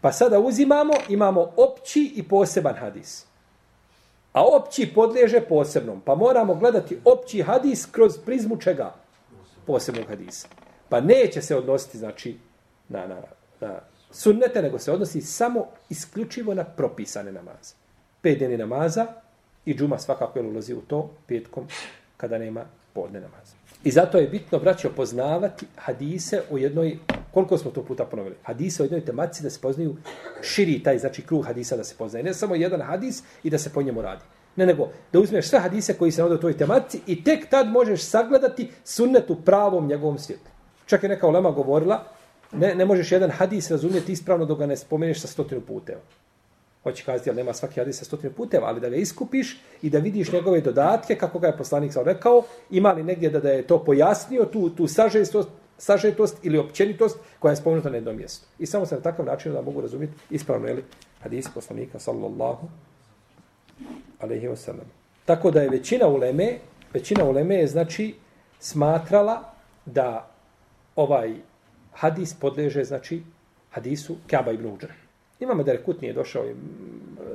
Pa 0.02 0.12
sada 0.12 0.39
uzimamo, 0.39 0.94
imamo 1.10 1.52
opći 1.58 2.13
i 2.15 2.24
poseban 2.24 2.76
hadis. 2.76 3.25
A 4.36 4.43
opći 4.43 4.91
podliježe 4.95 5.41
posebnom. 5.41 6.02
Pa 6.06 6.15
moramo 6.15 6.56
gledati 6.56 6.98
opći 7.06 7.41
hadis 7.41 7.86
kroz 7.91 8.17
prizmu 8.26 8.58
čega? 8.58 8.93
Posebnog 9.67 10.08
hadisa. 10.08 10.48
Pa 10.89 11.02
neće 11.02 11.41
se 11.41 11.56
odnositi, 11.56 11.98
znači, 11.98 12.38
na, 12.89 13.08
na, 13.08 13.15
na 13.62 13.80
sunnete, 14.12 14.62
nego 14.62 14.80
se 14.80 14.91
odnosi 14.91 15.21
samo 15.21 15.67
isključivo 15.89 16.54
na 16.54 16.63
propisane 16.63 17.32
namaze. 17.32 17.74
Pet 18.21 18.38
dnevni 18.38 18.58
namaza 18.58 19.08
i 19.65 19.76
džuma 19.76 20.00
svakako 20.00 20.39
je 20.39 20.45
ulazi 20.45 20.74
u 20.74 20.82
to 20.82 21.10
petkom 21.28 21.67
kada 22.17 22.38
nema 22.38 22.65
podne 22.93 23.19
namaza. 23.19 23.56
I 23.84 23.91
zato 23.91 24.17
je 24.17 24.28
bitno, 24.28 24.60
braćo, 24.60 24.89
poznavati 24.95 25.65
hadise 25.76 26.41
u 26.50 26.58
jednoj, 26.58 27.00
koliko 27.36 27.58
smo 27.58 27.71
to 27.71 27.84
puta 27.84 28.06
ponovili, 28.06 28.36
Hadisa 28.43 28.84
u 28.84 28.86
jednoj 28.86 29.06
tematici 29.06 29.43
da 29.43 29.50
se 29.50 29.60
poznaju 29.62 29.95
širi 30.41 30.84
taj, 30.84 31.00
znači 31.00 31.21
krug 31.21 31.45
hadisa 31.45 31.76
da 31.78 31.84
se 31.84 31.95
poznaje. 31.98 32.24
Ne 32.24 32.34
samo 32.34 32.56
jedan 32.56 32.82
hadis 32.82 33.24
i 33.43 33.50
da 33.50 33.58
se 33.58 33.74
po 33.74 33.82
njemu 33.82 34.02
radi. 34.02 34.24
Ne 34.56 34.65
nego, 34.65 34.88
da 35.13 35.19
uzmeš 35.19 35.50
sve 35.50 35.60
hadise 35.60 35.93
koji 35.93 36.12
se 36.12 36.21
navode 36.21 36.36
u 36.36 36.41
toj 36.41 36.58
tematici 36.58 37.02
i 37.08 37.24
tek 37.24 37.50
tad 37.50 37.67
možeš 37.67 38.04
sagledati 38.04 38.69
sunnet 38.84 39.30
u 39.30 39.36
pravom 39.36 39.88
njegovom 39.88 40.19
svijetu. 40.19 40.50
Čak 40.86 41.04
je 41.04 41.10
neka 41.10 41.28
olema 41.28 41.52
govorila, 41.52 42.04
ne, 42.52 42.76
ne 42.76 42.86
možeš 42.86 43.12
jedan 43.12 43.32
hadis 43.32 43.71
razumjeti 43.71 44.12
ispravno 44.12 44.45
dok 44.45 44.60
ga 44.60 44.65
ne 44.65 44.78
spomeneš 44.78 45.21
sa 45.21 45.28
stotinu 45.28 45.62
puteva 45.62 46.02
hoće 46.86 47.04
kazati, 47.04 47.30
ali 47.30 47.38
nema 47.38 47.54
svaki 47.54 47.80
hadis 47.80 48.00
sa 48.00 48.06
stotinu 48.06 48.34
puteva, 48.34 48.67
ali 48.67 48.80
da 48.80 48.89
ga 48.89 48.95
iskupiš 48.95 49.58
i 49.82 49.89
da 49.89 50.00
vidiš 50.00 50.32
njegove 50.32 50.62
dodatke, 50.62 51.15
kako 51.15 51.39
ga 51.39 51.48
je 51.48 51.58
poslanik 51.58 51.93
sam 51.93 52.06
rekao, 52.06 52.43
ima 52.69 52.91
li 52.91 53.04
negdje 53.04 53.30
da, 53.30 53.39
da 53.39 53.50
je 53.50 53.67
to 53.67 53.84
pojasnio, 53.84 54.45
tu, 54.45 54.69
tu 54.69 54.88
sažetost, 54.88 55.50
sažetost 55.78 56.38
ili 56.44 56.58
općenitost 56.58 57.18
koja 57.40 57.52
je 57.52 57.56
spomenuta 57.56 57.90
na 57.90 57.96
jednom 57.96 58.16
mjestu. 58.18 58.48
I 58.60 58.66
samo 58.66 58.86
se 58.86 58.96
na 58.96 59.02
takav 59.02 59.26
način 59.26 59.54
da 59.54 59.62
mogu 59.62 59.82
razumjeti 59.82 60.14
ispravno, 60.30 60.68
ili 60.68 60.84
hadis 61.24 61.48
poslanika, 61.54 62.00
sallallahu 62.00 62.68
alaihi 64.20 64.48
wasallam. 64.48 64.88
Tako 65.26 65.52
da 65.52 65.62
je 65.62 65.70
većina 65.70 66.08
uleme, 66.08 66.60
većina 66.94 67.24
uleme 67.24 67.56
je 67.56 67.68
znači 67.68 68.16
smatrala 68.60 69.54
da 69.86 70.32
ovaj 70.96 71.34
hadis 71.94 72.34
podleže, 72.34 72.84
znači, 72.84 73.24
hadisu 73.72 74.16
Kaba 74.28 74.52
ibn 74.52 74.66
Uđara. 74.66 74.94
Imamo 75.40 75.64
da 75.64 75.72
Rekut 75.72 76.02
nije 76.02 76.14
došao 76.14 76.46
i 76.46 76.56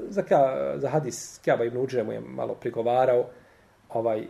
za, 0.09 0.22
ka, 0.22 0.72
za 0.76 0.88
hadis 0.88 1.40
Kaba 1.44 1.64
ibn 1.64 1.76
Uđe 1.76 2.03
mu 2.03 2.12
je 2.12 2.20
malo 2.20 2.55
prigovarao, 2.55 3.26
ovaj, 3.88 4.26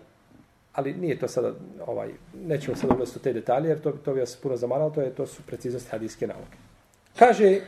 ali 0.81 0.95
nije 0.95 1.19
to 1.19 1.29
sada, 1.29 1.53
ovaj, 1.87 2.09
nećemo 2.35 2.77
sada 2.77 2.95
ulaziti 2.95 3.19
u 3.19 3.23
te 3.23 3.33
detalje, 3.33 3.69
jer 3.69 3.81
to, 3.81 3.93
to 3.93 4.15
bi 4.15 4.21
vas 4.21 4.37
puno 4.37 4.57
zamaralo, 4.57 4.91
to, 4.91 5.01
je, 5.01 5.15
to 5.15 5.27
su 5.27 5.43
preciznosti 5.43 5.91
hadijske 5.91 6.27
nauke. 6.27 6.57
Kaže 7.19 7.61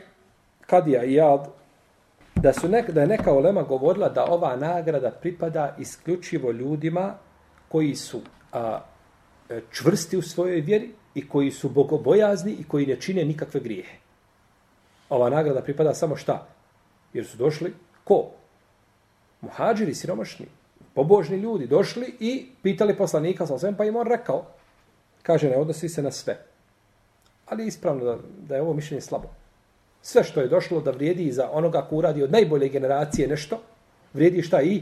Kadija 0.61 1.03
i 1.03 1.13
Jad 1.13 1.47
da, 2.35 2.53
su 2.53 2.67
nek, 2.67 2.89
da 2.89 3.01
je 3.01 3.07
neka 3.07 3.33
olema 3.33 3.63
govorila 3.63 4.09
da 4.09 4.25
ova 4.25 4.55
nagrada 4.55 5.11
pripada 5.11 5.75
isključivo 5.79 6.51
ljudima 6.51 7.13
koji 7.69 7.95
su 7.95 8.21
a, 8.51 8.79
e, 9.49 9.61
čvrsti 9.71 10.17
u 10.17 10.21
svojoj 10.21 10.61
vjeri 10.61 10.91
i 11.15 11.27
koji 11.27 11.51
su 11.51 11.69
bogobojazni 11.69 12.51
i 12.51 12.63
koji 12.63 12.85
ne 12.85 12.95
čine 12.95 13.25
nikakve 13.25 13.59
grijehe 13.59 13.97
ova 15.09 15.29
nagrada 15.29 15.61
pripada 15.61 15.93
samo 15.93 16.15
šta? 16.15 16.47
Jer 17.13 17.25
su 17.25 17.37
došli 17.37 17.73
ko? 18.03 18.31
Muhađiri, 19.41 19.95
siromašni, 19.95 20.45
pobožni 20.95 21.37
ljudi, 21.37 21.67
došli 21.67 22.13
i 22.19 22.45
pitali 22.63 22.97
poslanika 22.97 23.47
sa 23.47 23.59
svem, 23.59 23.75
pa 23.75 23.85
im 23.85 23.95
on 23.95 24.07
rekao, 24.07 24.45
kaže, 25.23 25.49
ne 25.49 25.57
odnosi 25.57 25.89
se 25.89 26.01
na 26.01 26.11
sve. 26.11 26.37
Ali 27.45 27.63
je 27.63 27.67
ispravno 27.67 28.05
da, 28.05 28.17
da 28.47 28.55
je 28.55 28.61
ovo 28.61 28.73
mišljenje 28.73 29.01
slabo. 29.01 29.29
Sve 30.01 30.23
što 30.23 30.41
je 30.41 30.47
došlo 30.47 30.81
da 30.81 30.91
vrijedi 30.91 31.31
za 31.31 31.49
onoga 31.51 31.81
ko 31.81 31.95
uradi 31.95 32.23
od 32.23 32.31
najbolje 32.31 32.69
generacije 32.69 33.27
nešto, 33.27 33.61
vrijedi 34.13 34.41
šta 34.41 34.61
i 34.61 34.81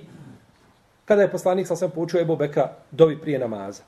kada 1.05 1.21
je 1.21 1.31
poslanik 1.31 1.67
sa 1.67 1.75
svem 1.75 1.91
poučio 1.91 2.21
Ebu 2.21 2.35
Bekra 2.35 2.73
dovi 2.91 3.21
prije 3.21 3.39
namaza. 3.39 3.83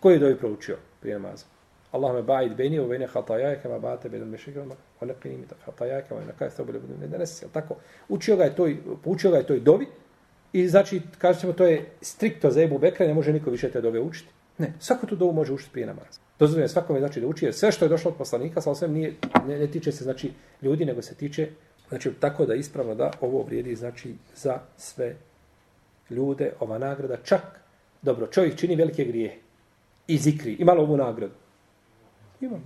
Koji 0.00 0.14
je 0.14 0.18
dovi 0.18 0.36
proučio 0.38 0.76
prije 1.00 1.18
namaza? 1.18 1.44
Allahume 1.92 2.22
ba'id 2.22 2.54
beni 2.56 2.80
u 2.80 2.88
beni 2.88 3.06
hatajaje 3.06 3.58
kema 3.62 3.78
ba'ate 3.78 4.08
beni 4.08 4.24
mešikama 4.24 4.74
wa 5.00 5.06
naqini 5.06 5.36
min 5.36 5.46
hatajaje 5.64 6.04
kema 6.08 6.20
naqai 6.20 6.50
thobu 6.50 6.72
lebudu 6.72 6.94
ne 7.00 7.06
danas 7.06 7.44
tako 7.52 7.76
učio 8.08 8.36
ga 8.36 8.44
je 8.44 8.56
toj 8.56 8.76
poučio 9.04 9.30
ga 9.30 9.36
je 9.36 9.46
toj 9.46 9.60
dovi 9.60 9.86
i 10.52 10.68
znači 10.68 11.02
kažemo 11.18 11.52
to 11.52 11.64
je 11.64 11.90
strikto 12.00 12.50
za 12.50 12.62
Ebu 12.62 12.78
Bekra 12.78 13.06
ne 13.06 13.14
može 13.14 13.32
niko 13.32 13.50
više 13.50 13.70
te 13.70 13.80
dove 13.80 14.00
učiti 14.00 14.28
ne 14.58 14.72
svako 14.78 15.06
tu 15.06 15.16
dovu 15.16 15.32
može 15.32 15.52
učiti 15.52 15.70
prije 15.72 15.86
namaza 15.86 16.20
dozvoljeno 16.38 16.64
je 16.64 16.68
svakome 16.68 16.98
znači 16.98 17.20
da 17.20 17.26
uči 17.26 17.44
jer 17.44 17.54
sve 17.54 17.72
što 17.72 17.84
je 17.84 17.88
došlo 17.88 18.10
od 18.10 18.16
poslanika 18.16 18.60
sa 18.60 18.70
osvijem 18.70 18.92
nije 18.92 19.14
ne, 19.46 19.58
ne 19.58 19.66
tiče 19.66 19.92
se 19.92 20.04
znači 20.04 20.32
ljudi 20.62 20.84
nego 20.84 21.02
se 21.02 21.14
tiče 21.14 21.48
znači 21.88 22.10
tako 22.20 22.46
da 22.46 22.54
ispravno 22.54 22.94
da 22.94 23.10
ovo 23.20 23.42
vrijedi 23.42 23.76
znači 23.76 24.14
za 24.34 24.58
sve 24.76 25.16
ljude 26.10 26.52
ova 26.60 26.78
nagrada 26.78 27.16
čak 27.16 27.42
dobro 28.02 28.26
čovjek 28.26 28.56
čini 28.56 28.76
velike 28.76 29.04
grijehe 29.04 29.36
i 30.06 30.18
zikri 30.18 30.56
imalo 30.58 30.82
ovu 30.82 30.96
nagradu 30.96 31.34
Ima. 32.42 32.58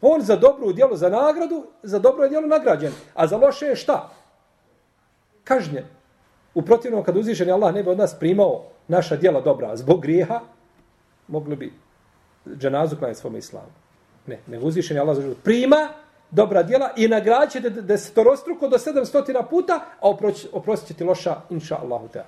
On 0.00 0.22
za 0.22 0.36
dobro 0.36 0.72
djelo, 0.72 0.96
za 0.96 1.08
nagradu, 1.08 1.66
za 1.82 1.98
dobro 1.98 2.24
je 2.24 2.30
djelo 2.30 2.46
nagrađen. 2.46 2.92
A 3.14 3.26
za 3.26 3.36
loše 3.36 3.66
je 3.66 3.76
šta? 3.76 4.10
Kažnjen. 5.44 5.84
U 6.54 6.62
protivnom, 6.62 7.04
kad 7.04 7.16
uzvišeni 7.16 7.52
Allah 7.52 7.74
ne 7.74 7.82
bi 7.82 7.90
od 7.90 7.98
nas 7.98 8.18
primao 8.18 8.64
naša 8.88 9.16
djela 9.16 9.40
dobra 9.40 9.76
zbog 9.76 10.02
grijeha, 10.02 10.40
mogli 11.28 11.56
bi 11.56 11.72
dženazu 12.56 12.96
klanjati 12.96 13.18
je 13.18 13.20
svom 13.20 13.36
islamu. 13.36 13.70
Ne, 14.26 14.38
ne 14.46 14.58
uzvišeni 14.58 15.00
Allah 15.00 15.16
zaživu. 15.16 15.34
Prima 15.44 15.88
dobra 16.30 16.62
djela 16.62 16.90
i 16.96 17.08
nagrađete 17.08 17.70
da, 17.70 17.98
se 17.98 18.14
to 18.14 18.24
do 18.24 18.78
700 18.78 19.48
puta, 19.50 19.84
a 20.00 20.08
oprostit 20.52 20.88
će 20.88 20.94
ti 20.94 21.04
loša, 21.04 21.36
inša 21.50 21.76
Allahu 21.82 22.08
te. 22.08 22.24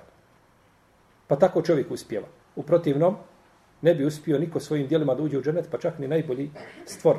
Pa 1.27 1.35
tako 1.35 1.61
čovjek 1.61 1.91
uspjeva. 1.91 2.27
U 2.55 2.63
protivnom, 2.63 3.15
ne 3.81 3.95
bi 3.95 4.05
uspio 4.05 4.39
niko 4.39 4.59
svojim 4.59 4.87
dijelima 4.87 5.15
da 5.15 5.23
uđe 5.23 5.37
u 5.37 5.41
dženet, 5.41 5.67
pa 5.71 5.77
čak 5.77 5.99
ni 5.99 6.07
najbolji 6.07 6.51
stvor. 6.85 7.17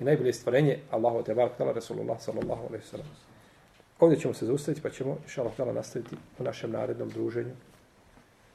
I 0.00 0.04
najbolje 0.04 0.32
stvorenje, 0.32 0.78
Allahu 0.90 1.22
te 1.22 1.34
barak 1.34 1.56
tala, 1.58 1.72
Rasulullah 1.72 2.20
sallallahu 2.20 2.66
alaihi 2.68 2.84
sallam. 2.84 3.06
Ovdje 4.00 4.18
ćemo 4.18 4.34
se 4.34 4.46
zaustaviti, 4.46 4.82
pa 4.82 4.90
ćemo, 4.90 5.16
inša 5.22 5.42
Allah, 5.42 5.74
nastaviti 5.74 6.16
u 6.38 6.42
našem 6.42 6.70
narednom 6.70 7.08
druženju, 7.08 7.54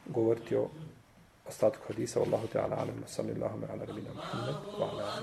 govoriti 0.06 0.56
o 0.56 0.68
ostatku 1.48 1.84
hadisa, 1.88 2.20
Allahu 2.20 2.48
te 2.48 2.60
ala 2.60 2.76
alam, 2.76 3.04
sallallahu 3.08 3.58
ala 3.74 3.86
rabina 3.86 4.10
Muhammed, 4.16 4.56
wa 4.80 4.90
ala 4.90 5.22